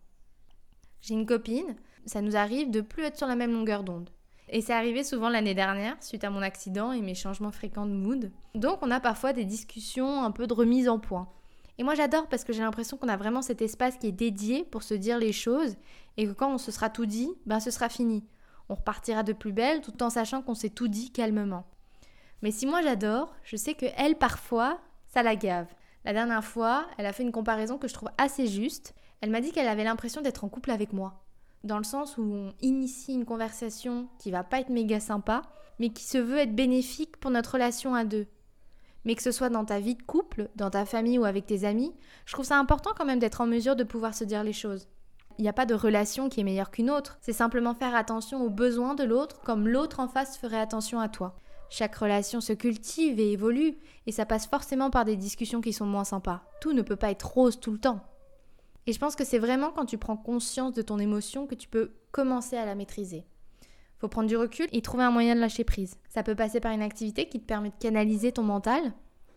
J'ai 1.00 1.14
une 1.14 1.26
copine, 1.26 1.78
ça 2.06 2.22
nous 2.22 2.36
arrive 2.36 2.70
de 2.70 2.82
plus 2.82 3.06
être 3.06 3.16
sur 3.16 3.28
la 3.28 3.38
même 3.38 3.54
longueur 3.54 3.86
d'onde. 3.86 4.10
Et 4.50 4.60
c'est 4.60 4.74
arrivé 4.74 5.06
souvent 5.06 5.30
l'année 5.30 5.56
dernière, 5.56 5.96
suite 6.04 6.26
à 6.26 6.32
mon 6.32 6.42
accident 6.42 6.92
et 6.92 7.02
mes 7.02 7.16
changements 7.16 7.54
fréquents 7.54 7.86
de 7.86 7.94
mood. 7.94 8.30
Donc 8.56 8.80
on 8.82 8.92
a 8.92 9.00
parfois 9.00 9.32
des 9.32 9.46
discussions 9.46 10.22
un 10.22 10.32
peu 10.32 10.48
de 10.48 10.54
remise 10.54 10.90
en 10.90 11.00
point. 11.00 11.30
Et 11.78 11.84
moi 11.84 11.96
j'adore 11.96 12.28
parce 12.28 12.44
que 12.44 12.52
j'ai 12.52 12.62
l'impression 12.62 12.98
qu'on 12.98 13.08
a 13.08 13.16
vraiment 13.16 13.42
cet 13.42 13.62
espace 13.62 13.96
qui 13.96 14.08
est 14.08 14.12
dédié 14.12 14.66
pour 14.66 14.84
se 14.84 14.96
dire 14.96 15.18
les 15.18 15.32
choses 15.32 15.78
et 16.18 16.28
que 16.28 16.34
quand 16.34 16.54
on 16.54 16.58
se 16.58 16.72
sera 16.72 16.90
tout 16.90 17.06
dit, 17.06 17.30
ben 17.46 17.62
ce 17.62 17.72
sera 17.72 17.88
fini. 17.88 18.26
On 18.70 18.76
repartira 18.76 19.24
de 19.24 19.34
plus 19.34 19.54
belle 19.54 19.82
tout 19.82 20.04
en 20.04 20.10
sachant 20.10 20.42
qu'on 20.42 20.56
s'est 20.56 20.70
tout 20.70 20.88
dit 20.88 21.12
calmement. 21.12 21.66
Mais 22.42 22.52
si 22.52 22.66
moi 22.66 22.82
j'adore, 22.82 23.34
je 23.44 23.56
sais 23.56 23.74
que 23.74 23.86
elle 23.98 24.16
parfois, 24.16 24.80
ça 25.08 25.24
la 25.24 25.36
gave. 25.36 25.68
La 26.06 26.14
dernière 26.14 26.44
fois, 26.44 26.88
elle 26.98 27.06
a 27.06 27.14
fait 27.14 27.24
une 27.24 27.32
comparaison 27.32 27.78
que 27.78 27.88
je 27.88 27.94
trouve 27.94 28.10
assez 28.18 28.48
juste. 28.48 28.94
Elle 29.22 29.32
m'a 29.32 29.42
dit 29.42 29.52
qu'elle 29.52 29.68
avait 29.68 29.84
l'impression 29.84 30.22
d'être 30.22 30.44
en 30.44 30.50
couple 30.50 30.72
avec 30.72 30.94
moi. 30.94 31.24
Dans 31.64 31.78
le 31.78 31.84
sens 31.84 32.18
où 32.18 32.22
on 32.22 32.54
initie 32.62 33.14
une 33.14 33.26
conversation 33.26 34.08
qui 34.20 34.32
va 34.32 34.44
pas 34.44 34.60
être 34.60 34.70
méga 34.70 35.00
sympa, 35.00 35.42
mais 35.80 35.90
qui 35.90 36.04
se 36.04 36.18
veut 36.18 36.38
être 36.38 36.56
bénéfique 36.56 37.18
pour 37.18 37.32
notre 37.32 37.54
relation 37.54 37.96
à 37.96 38.06
deux 38.06 38.28
mais 39.08 39.16
que 39.16 39.24
ce 39.24 39.32
soit 39.32 39.50
dans 39.50 39.64
ta 39.64 39.80
vie 39.80 39.96
de 39.96 40.04
couple, 40.04 40.50
dans 40.58 40.70
ta 40.70 40.86
famille 40.86 41.18
ou 41.18 41.24
avec 41.24 41.46
tes 41.46 41.64
amis, 41.64 41.94
je 42.26 42.34
trouve 42.34 42.44
ça 42.44 42.60
important 42.60 42.92
quand 42.94 43.06
même 43.06 43.20
d'être 43.20 43.40
en 43.40 43.48
mesure 43.48 43.78
de 43.78 43.86
pouvoir 43.86 44.14
se 44.14 44.26
dire 44.26 44.44
les 44.44 44.52
choses. 44.52 44.90
Il 45.38 45.44
n'y 45.44 45.50
a 45.50 45.54
pas 45.54 45.66
de 45.66 45.76
relation 45.76 46.30
qui 46.30 46.40
est 46.40 46.44
meilleure 46.44 46.72
qu'une 46.72 46.90
autre, 46.90 47.18
c'est 47.22 47.34
simplement 47.34 47.76
faire 47.76 47.96
attention 47.96 48.44
aux 48.44 48.50
besoins 48.50 48.96
de 48.96 49.04
l'autre 49.04 49.40
comme 49.42 49.68
l'autre 49.68 50.00
en 50.00 50.08
face 50.08 50.38
ferait 50.38 50.60
attention 50.60 51.00
à 51.00 51.10
toi. 51.10 51.36
Chaque 51.70 51.96
relation 51.96 52.42
se 52.42 52.54
cultive 52.54 53.20
et 53.20 53.34
évolue, 53.34 53.76
et 54.06 54.12
ça 54.12 54.26
passe 54.26 54.48
forcément 54.48 54.90
par 54.90 55.06
des 55.06 55.16
discussions 55.16 55.62
qui 55.62 55.74
sont 55.74 55.86
moins 55.86 56.06
sympas. 56.06 56.44
Tout 56.62 56.74
ne 56.74 56.82
peut 56.82 56.96
pas 56.96 57.12
être 57.12 57.28
rose 57.28 57.60
tout 57.60 57.72
le 57.72 57.78
temps. 57.78 58.02
Et 58.88 58.94
je 58.94 59.00
pense 59.00 59.16
que 59.16 59.26
c'est 59.26 59.38
vraiment 59.38 59.72
quand 59.72 59.86
tu 59.86 59.98
prends 59.98 60.16
conscience 60.16 60.74
de 60.74 60.82
ton 60.82 60.98
émotion 60.98 61.46
que 61.46 61.56
tu 61.56 61.68
peux 61.68 61.92
commencer 62.12 62.56
à 62.56 62.66
la 62.66 62.74
maîtriser. 62.74 63.26
Faut 64.00 64.08
prendre 64.08 64.30
du 64.30 64.38
recul 64.38 64.68
et 64.72 64.82
trouver 64.82 65.04
un 65.04 65.12
moyen 65.12 65.36
de 65.36 65.42
lâcher 65.42 65.66
prise. 65.66 65.98
Ça 66.08 66.24
peut 66.24 66.36
passer 66.36 66.60
par 66.60 66.72
une 66.72 66.82
activité 66.82 67.28
qui 67.28 67.40
te 67.40 67.46
permet 67.46 67.70
de 67.70 67.76
canaliser 67.80 68.32
ton 68.32 68.44
mental, 68.44 68.94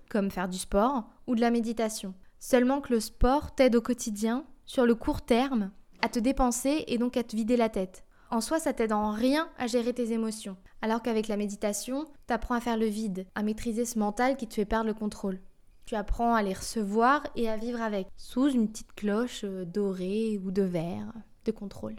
comme 0.08 0.30
faire 0.30 0.48
du 0.48 0.58
sport 0.58 1.04
ou 1.26 1.34
de 1.34 1.40
la 1.40 1.50
méditation. 1.50 2.14
Seulement 2.38 2.80
que 2.80 2.92
le 2.92 3.00
sport 3.00 3.54
t'aide 3.54 3.74
au 3.74 3.82
quotidien, 3.82 4.44
sur 4.66 4.86
le 4.86 4.94
court 4.94 5.22
terme, 5.22 5.72
à 6.02 6.08
te 6.08 6.18
dépenser 6.18 6.84
et 6.86 6.98
donc 6.98 7.16
à 7.16 7.22
te 7.22 7.36
vider 7.36 7.56
la 7.56 7.68
tête. 7.68 8.04
En 8.30 8.40
soi, 8.40 8.60
ça 8.60 8.72
t'aide 8.72 8.92
en 8.92 9.10
rien 9.10 9.48
à 9.58 9.66
gérer 9.66 9.92
tes 9.92 10.12
émotions. 10.12 10.56
Alors 10.82 11.02
qu'avec 11.02 11.26
la 11.26 11.36
méditation, 11.36 12.06
t'apprends 12.26 12.54
à 12.54 12.60
faire 12.60 12.76
le 12.76 12.86
vide, 12.86 13.26
à 13.34 13.42
maîtriser 13.42 13.84
ce 13.84 13.98
mental 13.98 14.36
qui 14.36 14.46
te 14.46 14.54
fait 14.54 14.64
perdre 14.64 14.86
le 14.86 14.94
contrôle. 14.94 15.40
Tu 15.84 15.96
apprends 15.96 16.34
à 16.34 16.42
les 16.42 16.52
recevoir 16.52 17.26
et 17.34 17.48
à 17.48 17.56
vivre 17.56 17.82
avec, 17.82 18.06
sous 18.16 18.48
une 18.48 18.68
petite 18.68 18.92
cloche 18.94 19.42
euh, 19.42 19.64
dorée 19.64 20.38
ou 20.44 20.52
de 20.52 20.62
verre 20.62 21.12
de 21.44 21.50
contrôle. 21.50 21.96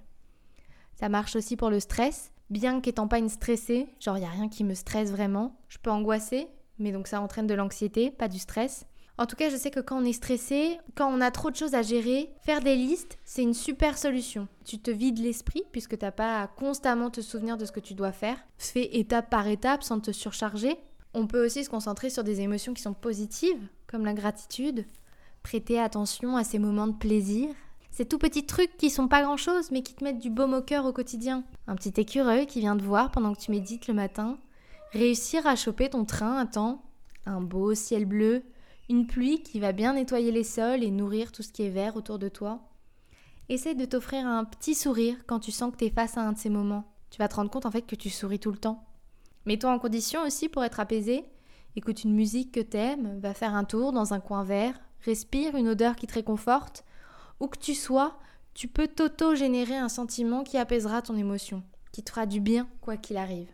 Ça 0.96 1.10
marche 1.10 1.36
aussi 1.36 1.58
pour 1.58 1.70
le 1.70 1.80
stress. 1.80 2.32
Bien 2.50 2.80
qu'étant 2.80 3.08
pas 3.08 3.18
une 3.18 3.30
stressée, 3.30 3.88
genre 4.00 4.18
y 4.18 4.24
a 4.24 4.30
rien 4.30 4.48
qui 4.48 4.64
me 4.64 4.74
stresse 4.74 5.12
vraiment, 5.12 5.58
je 5.68 5.78
peux 5.78 5.90
angoisser, 5.90 6.48
mais 6.80 6.92
donc 6.92 7.08
ça 7.08 7.22
entraîne 7.22 7.48
de 7.48 7.54
l'anxiété, 7.54 8.12
pas 8.12 8.28
du 8.28 8.40
stress. 8.40 8.86
En 9.18 9.26
tout 9.26 9.36
cas, 9.36 9.50
je 9.50 9.56
sais 9.56 9.72
que 9.72 9.80
quand 9.80 10.02
on 10.02 10.06
est 10.06 10.14
stressé, 10.14 10.80
quand 10.96 11.08
on 11.08 11.22
a 11.22 11.32
trop 11.32 11.52
de 11.52 11.56
choses 11.56 11.76
à 11.76 11.82
gérer, 11.82 12.32
faire 12.44 12.62
des 12.62 12.76
listes, 12.76 13.20
c'est 13.24 13.44
une 13.44 13.54
super 13.54 13.98
solution. 13.98 14.48
Tu 14.66 14.80
te 14.80 14.90
vides 14.90 15.20
l'esprit 15.20 15.64
puisque 15.72 15.98
t'as 15.98 16.12
pas 16.12 16.42
à 16.42 16.48
constamment 16.48 17.10
te 17.10 17.22
souvenir 17.22 17.58
de 17.58 17.66
ce 17.66 17.72
que 17.72 17.80
tu 17.80 17.94
dois 17.94 18.12
faire. 18.12 18.38
Fais 18.58 18.98
étape 18.98 19.30
par 19.30 19.48
étape 19.48 19.84
sans 19.84 20.00
te 20.00 20.12
surcharger. 20.12 20.76
On 21.14 21.28
peut 21.28 21.46
aussi 21.46 21.64
se 21.64 21.70
concentrer 21.70 22.10
sur 22.10 22.24
des 22.24 22.42
émotions 22.42 22.74
qui 22.74 22.82
sont 22.82 22.94
positives, 22.94 23.68
comme 23.86 24.06
la 24.06 24.14
gratitude. 24.14 24.86
Prêter 25.44 25.80
attention 25.80 26.38
à 26.38 26.44
ces 26.44 26.58
moments 26.58 26.88
de 26.88 26.98
plaisir, 26.98 27.50
ces 27.92 28.06
tout 28.06 28.18
petits 28.18 28.46
trucs 28.46 28.78
qui 28.78 28.90
sont 28.90 29.10
pas 29.10 29.22
grand 29.22 29.38
chose 29.38 29.70
mais 29.72 29.84
qui 29.84 29.94
te 29.94 30.04
mettent 30.04 30.20
du 30.20 30.30
baume 30.30 30.54
au 30.54 30.62
cœur 30.62 30.86
au 30.86 30.94
quotidien. 30.94 31.44
Un 31.68 31.76
petit 31.76 32.00
écureuil 32.00 32.48
qui 32.48 32.62
vient 32.62 32.78
te 32.78 32.84
voir 32.84 33.12
pendant 33.12 33.34
que 33.34 33.40
tu 33.40 33.52
médites 33.52 33.88
le 33.88 33.94
matin. 33.94 34.38
Réussir 34.94 35.46
à 35.46 35.56
choper 35.56 35.90
ton 35.90 36.06
train 36.06 36.38
à 36.38 36.46
temps. 36.46 36.82
Un 37.26 37.42
beau 37.42 37.74
ciel 37.76 38.06
bleu. 38.06 38.44
Une 38.92 39.08
pluie 39.08 39.42
qui 39.42 39.62
va 39.62 39.72
bien 39.72 39.94
nettoyer 39.94 40.34
les 40.34 40.44
sols 40.44 40.84
et 40.84 40.92
nourrir 40.92 41.32
tout 41.32 41.44
ce 41.44 41.54
qui 41.54 41.64
est 41.64 41.70
vert 41.70 41.96
autour 41.96 42.20
de 42.20 42.28
toi. 42.28 42.60
Essaye 43.48 43.74
de 43.74 43.86
t'offrir 43.86 44.28
un 44.28 44.44
petit 44.44 44.76
sourire 44.76 45.16
quand 45.28 45.40
tu 45.40 45.50
sens 45.50 45.72
que 45.72 45.78
tu 45.78 45.86
es 45.86 45.90
face 45.90 46.18
à 46.18 46.24
un 46.24 46.34
de 46.34 46.38
ces 46.38 46.50
moments. 46.50 46.84
Tu 47.10 47.18
vas 47.18 47.30
te 47.30 47.36
rendre 47.36 47.50
compte 47.50 47.66
en 47.66 47.72
fait 47.72 47.84
que 47.84 47.96
tu 47.96 48.10
souris 48.10 48.40
tout 48.40 48.52
le 48.52 48.58
temps. 48.58 48.84
Mets-toi 49.46 49.72
en 49.72 49.80
condition 49.80 50.24
aussi 50.24 50.50
pour 50.50 50.66
être 50.66 50.82
apaisé. 50.82 51.24
Écoute 51.78 52.04
une 52.04 52.14
musique 52.14 52.52
que 52.52 52.60
t'aimes, 52.60 53.18
va 53.22 53.34
faire 53.34 53.56
un 53.56 53.64
tour 53.64 53.94
dans 53.94 54.14
un 54.14 54.20
coin 54.20 54.44
vert, 54.44 54.78
respire 55.06 55.56
une 55.56 55.70
odeur 55.70 55.96
qui 55.96 56.06
te 56.06 56.16
réconforte 56.16 56.84
où 57.40 57.48
que 57.48 57.60
tu 57.60 57.76
sois, 57.76 58.20
tu 58.54 58.68
peux 58.68 58.90
t'auto-générer 58.90 59.78
un 59.78 59.88
sentiment 59.88 60.44
qui 60.44 60.58
apaisera 60.58 61.02
ton 61.02 61.16
émotion, 61.16 61.64
qui 61.94 62.04
te 62.04 62.10
fera 62.10 62.26
du 62.26 62.42
bien 62.42 62.68
quoi 62.82 62.98
qu'il 62.98 63.16
arrive. 63.16 63.54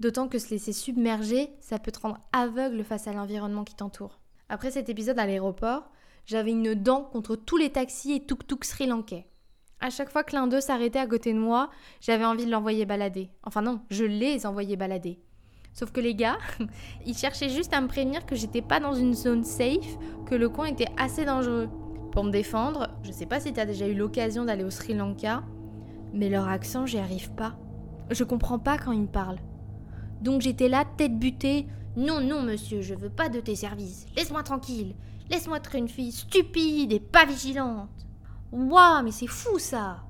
D'autant 0.00 0.28
que 0.28 0.38
se 0.38 0.50
laisser 0.50 0.74
submerger, 0.74 1.48
ça 1.60 1.78
peut 1.78 1.92
te 1.92 2.00
rendre 2.00 2.20
aveugle 2.32 2.84
face 2.84 3.08
à 3.08 3.14
l'environnement 3.14 3.64
qui 3.64 3.74
t'entoure. 3.74 4.20
Après 4.48 4.70
cet 4.70 4.88
épisode 4.88 5.18
à 5.18 5.26
l'aéroport, 5.26 5.90
j'avais 6.26 6.50
une 6.50 6.74
dent 6.74 7.02
contre 7.02 7.36
tous 7.36 7.56
les 7.56 7.70
taxis 7.70 8.12
et 8.12 8.26
tuk-tuk 8.26 8.64
sri-lankais. 8.64 9.26
À 9.80 9.90
chaque 9.90 10.10
fois 10.10 10.22
que 10.24 10.34
l'un 10.34 10.46
d'eux 10.46 10.60
s'arrêtait 10.60 10.98
à 10.98 11.06
côté 11.06 11.32
de 11.32 11.38
moi, 11.38 11.70
j'avais 12.00 12.24
envie 12.24 12.46
de 12.46 12.50
l'envoyer 12.50 12.86
balader. 12.86 13.30
Enfin 13.42 13.62
non, 13.62 13.80
je 13.90 14.04
les 14.04 14.46
envoyais 14.46 14.76
balader. 14.76 15.20
Sauf 15.72 15.90
que 15.90 16.00
les 16.00 16.14
gars, 16.14 16.38
ils 17.06 17.16
cherchaient 17.16 17.48
juste 17.48 17.74
à 17.74 17.80
me 17.80 17.88
prévenir 17.88 18.26
que 18.26 18.36
j'étais 18.36 18.62
pas 18.62 18.80
dans 18.80 18.94
une 18.94 19.14
zone 19.14 19.44
safe, 19.44 19.98
que 20.26 20.34
le 20.34 20.48
coin 20.48 20.66
était 20.66 20.88
assez 20.96 21.24
dangereux. 21.24 21.68
Pour 22.12 22.24
me 22.24 22.30
défendre, 22.30 22.88
je 23.02 23.12
sais 23.12 23.26
pas 23.26 23.40
si 23.40 23.52
tu 23.52 23.60
as 23.60 23.66
déjà 23.66 23.88
eu 23.88 23.94
l'occasion 23.94 24.44
d'aller 24.44 24.62
au 24.62 24.70
Sri 24.70 24.94
Lanka, 24.94 25.42
mais 26.12 26.28
leur 26.28 26.48
accent, 26.48 26.86
j'y 26.86 26.98
arrive 26.98 27.32
pas. 27.32 27.56
Je 28.10 28.22
comprends 28.22 28.60
pas 28.60 28.78
quand 28.78 28.92
ils 28.92 29.00
me 29.00 29.06
parlent. 29.08 29.40
Donc 30.22 30.42
j'étais 30.42 30.68
là, 30.68 30.84
tête 30.96 31.18
butée. 31.18 31.66
Non, 31.96 32.20
non, 32.20 32.42
monsieur, 32.42 32.80
je 32.80 32.94
veux 32.94 33.10
pas 33.10 33.28
de 33.28 33.40
tes 33.40 33.54
services. 33.54 34.06
Laisse-moi 34.16 34.42
tranquille. 34.42 34.94
Laisse-moi 35.30 35.58
être 35.58 35.74
une 35.76 35.88
fille 35.88 36.12
stupide 36.12 36.92
et 36.92 37.00
pas 37.00 37.24
vigilante. 37.24 37.88
Waouh, 38.52 39.04
mais 39.04 39.12
c'est 39.12 39.26
fou 39.28 39.58
ça 39.58 40.02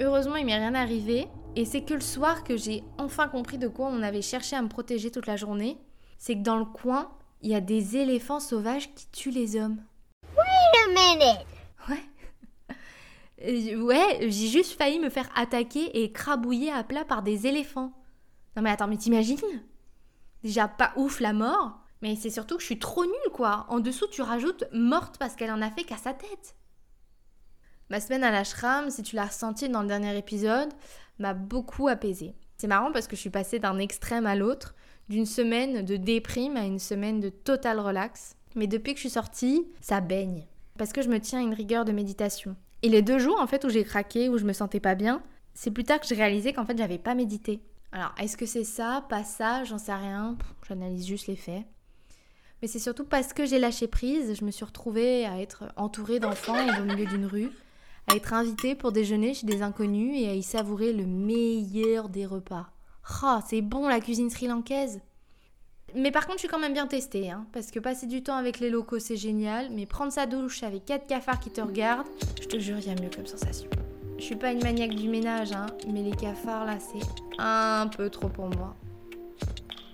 Heureusement, 0.00 0.36
il 0.36 0.46
m'est 0.46 0.56
rien 0.56 0.74
arrivé. 0.74 1.28
Et 1.56 1.64
c'est 1.64 1.82
que 1.82 1.94
le 1.94 2.00
soir 2.00 2.44
que 2.44 2.56
j'ai 2.56 2.82
enfin 2.98 3.28
compris 3.28 3.58
de 3.58 3.68
quoi 3.68 3.88
on 3.88 4.02
avait 4.02 4.22
cherché 4.22 4.56
à 4.56 4.62
me 4.62 4.68
protéger 4.68 5.10
toute 5.10 5.26
la 5.26 5.36
journée. 5.36 5.78
C'est 6.18 6.36
que 6.36 6.42
dans 6.42 6.58
le 6.58 6.64
coin, 6.64 7.10
il 7.42 7.50
y 7.50 7.54
a 7.54 7.60
des 7.60 7.96
éléphants 7.96 8.40
sauvages 8.40 8.92
qui 8.94 9.08
tuent 9.10 9.30
les 9.30 9.56
hommes. 9.56 9.82
Ouais. 11.88 12.02
Euh, 13.46 13.82
ouais, 13.82 14.30
j'ai 14.30 14.46
juste 14.46 14.78
failli 14.78 14.98
me 15.00 15.10
faire 15.10 15.28
attaquer 15.34 15.84
et 15.98 16.04
écrabouiller 16.04 16.70
à 16.70 16.82
plat 16.82 17.04
par 17.04 17.22
des 17.22 17.46
éléphants. 17.46 17.92
Non 18.56 18.62
mais 18.62 18.70
attends, 18.70 18.86
mais 18.86 18.96
t'imagines? 18.96 19.36
Déjà 20.44 20.68
pas 20.68 20.92
ouf 20.96 21.18
la 21.18 21.32
mort, 21.32 21.80
mais 22.02 22.14
c'est 22.14 22.30
surtout 22.30 22.54
que 22.54 22.60
je 22.60 22.66
suis 22.66 22.78
trop 22.78 23.04
nulle 23.04 23.32
quoi. 23.32 23.66
En 23.68 23.80
dessous 23.80 24.06
tu 24.06 24.22
rajoutes 24.22 24.64
morte 24.72 25.18
parce 25.18 25.34
qu'elle 25.34 25.50
en 25.50 25.62
a 25.62 25.70
fait 25.70 25.82
qu'à 25.82 25.96
sa 25.96 26.12
tête. 26.12 26.54
Ma 27.90 27.98
semaine 27.98 28.22
à 28.22 28.30
l'ashram, 28.30 28.90
si 28.90 29.02
tu 29.02 29.16
l'as 29.16 29.26
ressenti 29.26 29.68
dans 29.68 29.82
le 29.82 29.88
dernier 29.88 30.16
épisode, 30.16 30.72
m'a 31.18 31.34
beaucoup 31.34 31.88
apaisée. 31.88 32.36
C'est 32.56 32.68
marrant 32.68 32.92
parce 32.92 33.08
que 33.08 33.16
je 33.16 33.20
suis 33.20 33.30
passée 33.30 33.58
d'un 33.58 33.78
extrême 33.78 34.26
à 34.26 34.36
l'autre, 34.36 34.76
d'une 35.08 35.26
semaine 35.26 35.84
de 35.84 35.96
déprime 35.96 36.56
à 36.56 36.64
une 36.64 36.78
semaine 36.78 37.18
de 37.18 37.28
total 37.28 37.80
relax. 37.80 38.36
Mais 38.54 38.68
depuis 38.68 38.92
que 38.92 38.98
je 38.98 39.08
suis 39.08 39.10
sortie, 39.10 39.66
ça 39.80 40.00
baigne 40.00 40.46
parce 40.78 40.92
que 40.92 41.02
je 41.02 41.08
me 41.08 41.20
tiens 41.20 41.40
à 41.40 41.42
une 41.42 41.54
rigueur 41.54 41.84
de 41.84 41.92
méditation. 41.92 42.56
Et 42.82 42.88
les 42.88 43.02
deux 43.02 43.18
jours 43.18 43.40
en 43.40 43.46
fait 43.46 43.64
où 43.64 43.68
j'ai 43.68 43.84
craqué, 43.84 44.28
où 44.28 44.38
je 44.38 44.44
me 44.44 44.52
sentais 44.52 44.80
pas 44.80 44.94
bien, 44.94 45.22
c'est 45.54 45.70
plus 45.70 45.84
tard 45.84 46.00
que 46.00 46.06
j'ai 46.06 46.14
réalisé 46.14 46.52
qu'en 46.52 46.66
fait 46.66 46.76
j'avais 46.76 46.98
pas 46.98 47.14
médité. 47.14 47.60
Alors 47.94 48.12
est-ce 48.18 48.36
que 48.36 48.44
c'est 48.44 48.64
ça, 48.64 49.06
pas 49.08 49.22
ça, 49.22 49.62
j'en 49.62 49.78
sais 49.78 49.94
rien, 49.94 50.36
j'analyse 50.68 51.06
juste 51.06 51.28
les 51.28 51.36
faits. 51.36 51.62
Mais 52.60 52.66
c'est 52.66 52.80
surtout 52.80 53.04
parce 53.04 53.32
que 53.32 53.46
j'ai 53.46 53.60
lâché 53.60 53.86
prise, 53.86 54.34
je 54.36 54.44
me 54.44 54.50
suis 54.50 54.64
retrouvée 54.64 55.24
à 55.26 55.40
être 55.40 55.72
entourée 55.76 56.18
d'enfants 56.18 56.58
au 56.80 56.82
milieu 56.82 57.06
d'une 57.06 57.24
rue, 57.24 57.50
à 58.10 58.16
être 58.16 58.32
invitée 58.32 58.74
pour 58.74 58.90
déjeuner 58.90 59.32
chez 59.32 59.46
des 59.46 59.62
inconnus 59.62 60.20
et 60.20 60.28
à 60.28 60.34
y 60.34 60.42
savourer 60.42 60.92
le 60.92 61.06
meilleur 61.06 62.08
des 62.08 62.26
repas. 62.26 62.66
Oh, 63.22 63.38
c'est 63.46 63.62
bon 63.62 63.86
la 63.86 64.00
cuisine 64.00 64.28
sri-lankaise? 64.28 65.00
Mais 65.94 66.10
par 66.10 66.26
contre, 66.26 66.38
je 66.38 66.40
suis 66.40 66.48
quand 66.48 66.58
même 66.58 66.72
bien 66.72 66.88
testée, 66.88 67.30
hein, 67.30 67.46
parce 67.52 67.70
que 67.70 67.78
passer 67.78 68.08
du 68.08 68.24
temps 68.24 68.34
avec 68.34 68.58
les 68.58 68.70
locaux, 68.70 68.98
c'est 68.98 69.16
génial, 69.16 69.70
mais 69.70 69.86
prendre 69.86 70.10
sa 70.10 70.26
douche 70.26 70.64
avec 70.64 70.84
quatre 70.84 71.06
cafards 71.06 71.38
qui 71.38 71.50
te 71.50 71.60
regardent, 71.60 72.08
je 72.42 72.48
te 72.48 72.58
jure, 72.58 72.78
il 72.78 72.88
y 72.88 72.90
a 72.90 73.00
mieux 73.00 73.10
comme 73.14 73.26
sensation. 73.26 73.70
Je 74.24 74.28
suis 74.28 74.36
pas 74.36 74.52
une 74.52 74.62
maniaque 74.62 74.94
du 74.94 75.06
ménage, 75.06 75.52
hein, 75.52 75.66
mais 75.86 76.00
les 76.00 76.12
cafards 76.12 76.64
là, 76.64 76.78
c'est 76.78 77.06
un 77.38 77.86
peu 77.94 78.08
trop 78.08 78.30
pour 78.30 78.46
moi. 78.46 78.74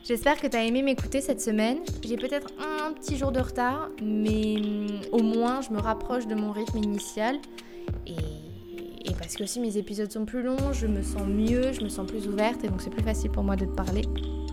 J'espère 0.04 0.40
que 0.40 0.46
tu 0.46 0.56
as 0.56 0.64
aimé 0.64 0.82
m'écouter 0.82 1.20
cette 1.20 1.40
semaine. 1.40 1.78
J'ai 2.06 2.16
peut-être 2.16 2.46
un 2.60 2.92
petit 2.92 3.16
jour 3.16 3.32
de 3.32 3.40
retard, 3.40 3.88
mais 4.00 4.54
mm, 4.60 4.86
au 5.10 5.24
moins 5.24 5.62
je 5.62 5.70
me 5.70 5.80
rapproche 5.80 6.28
de 6.28 6.36
mon 6.36 6.52
rythme 6.52 6.78
initial. 6.78 7.40
Et, 8.06 8.12
et 9.04 9.14
parce 9.18 9.34
que 9.34 9.42
aussi 9.42 9.58
mes 9.58 9.76
épisodes 9.78 10.12
sont 10.12 10.26
plus 10.26 10.44
longs, 10.44 10.72
je 10.74 10.86
me 10.86 11.02
sens 11.02 11.26
mieux, 11.26 11.72
je 11.72 11.80
me 11.80 11.88
sens 11.88 12.06
plus 12.06 12.28
ouverte, 12.28 12.62
et 12.62 12.68
donc 12.68 12.82
c'est 12.82 12.90
plus 12.90 13.02
facile 13.02 13.32
pour 13.32 13.42
moi 13.42 13.56
de 13.56 13.64
te 13.64 13.72
parler. 13.72 14.02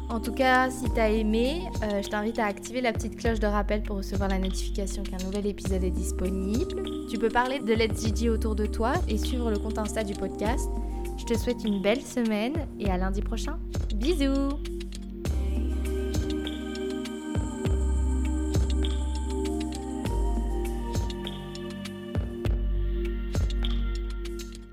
En 0.10 0.22
tout 0.22 0.32
cas, 0.32 0.70
si 0.70 0.86
t'as 0.96 1.10
aimé, 1.10 1.64
euh, 1.84 2.02
je 2.02 2.08
t'invite 2.08 2.40
à 2.40 2.46
activer 2.46 2.80
la 2.80 2.94
petite 2.94 3.18
cloche 3.18 3.40
de 3.40 3.48
rappel 3.48 3.84
pour 3.84 3.98
recevoir 3.98 4.30
la 4.30 4.40
notification 4.40 5.04
qu'un 5.04 5.24
nouvel 5.26 5.48
épisode 5.48 5.84
est 5.84 5.92
disponible. 5.92 6.82
Tu 7.10 7.18
peux 7.18 7.30
parler 7.30 7.60
de 7.60 7.74
Let's 7.74 8.06
Gigi 8.06 8.30
autour 8.30 8.56
de 8.56 8.66
toi 8.66 8.94
et 9.10 9.18
suivre 9.18 9.52
le 9.52 9.60
compte 9.60 9.78
Insta 9.78 10.04
du 10.04 10.14
podcast. 10.14 10.70
Je 11.18 11.26
te 11.26 11.38
souhaite 11.38 11.64
une 11.66 11.82
belle 11.82 12.02
semaine 12.02 12.54
et 12.80 12.90
à 12.90 12.98
lundi 12.98 13.22
prochain. 13.22 13.60
Bisous 13.96 14.58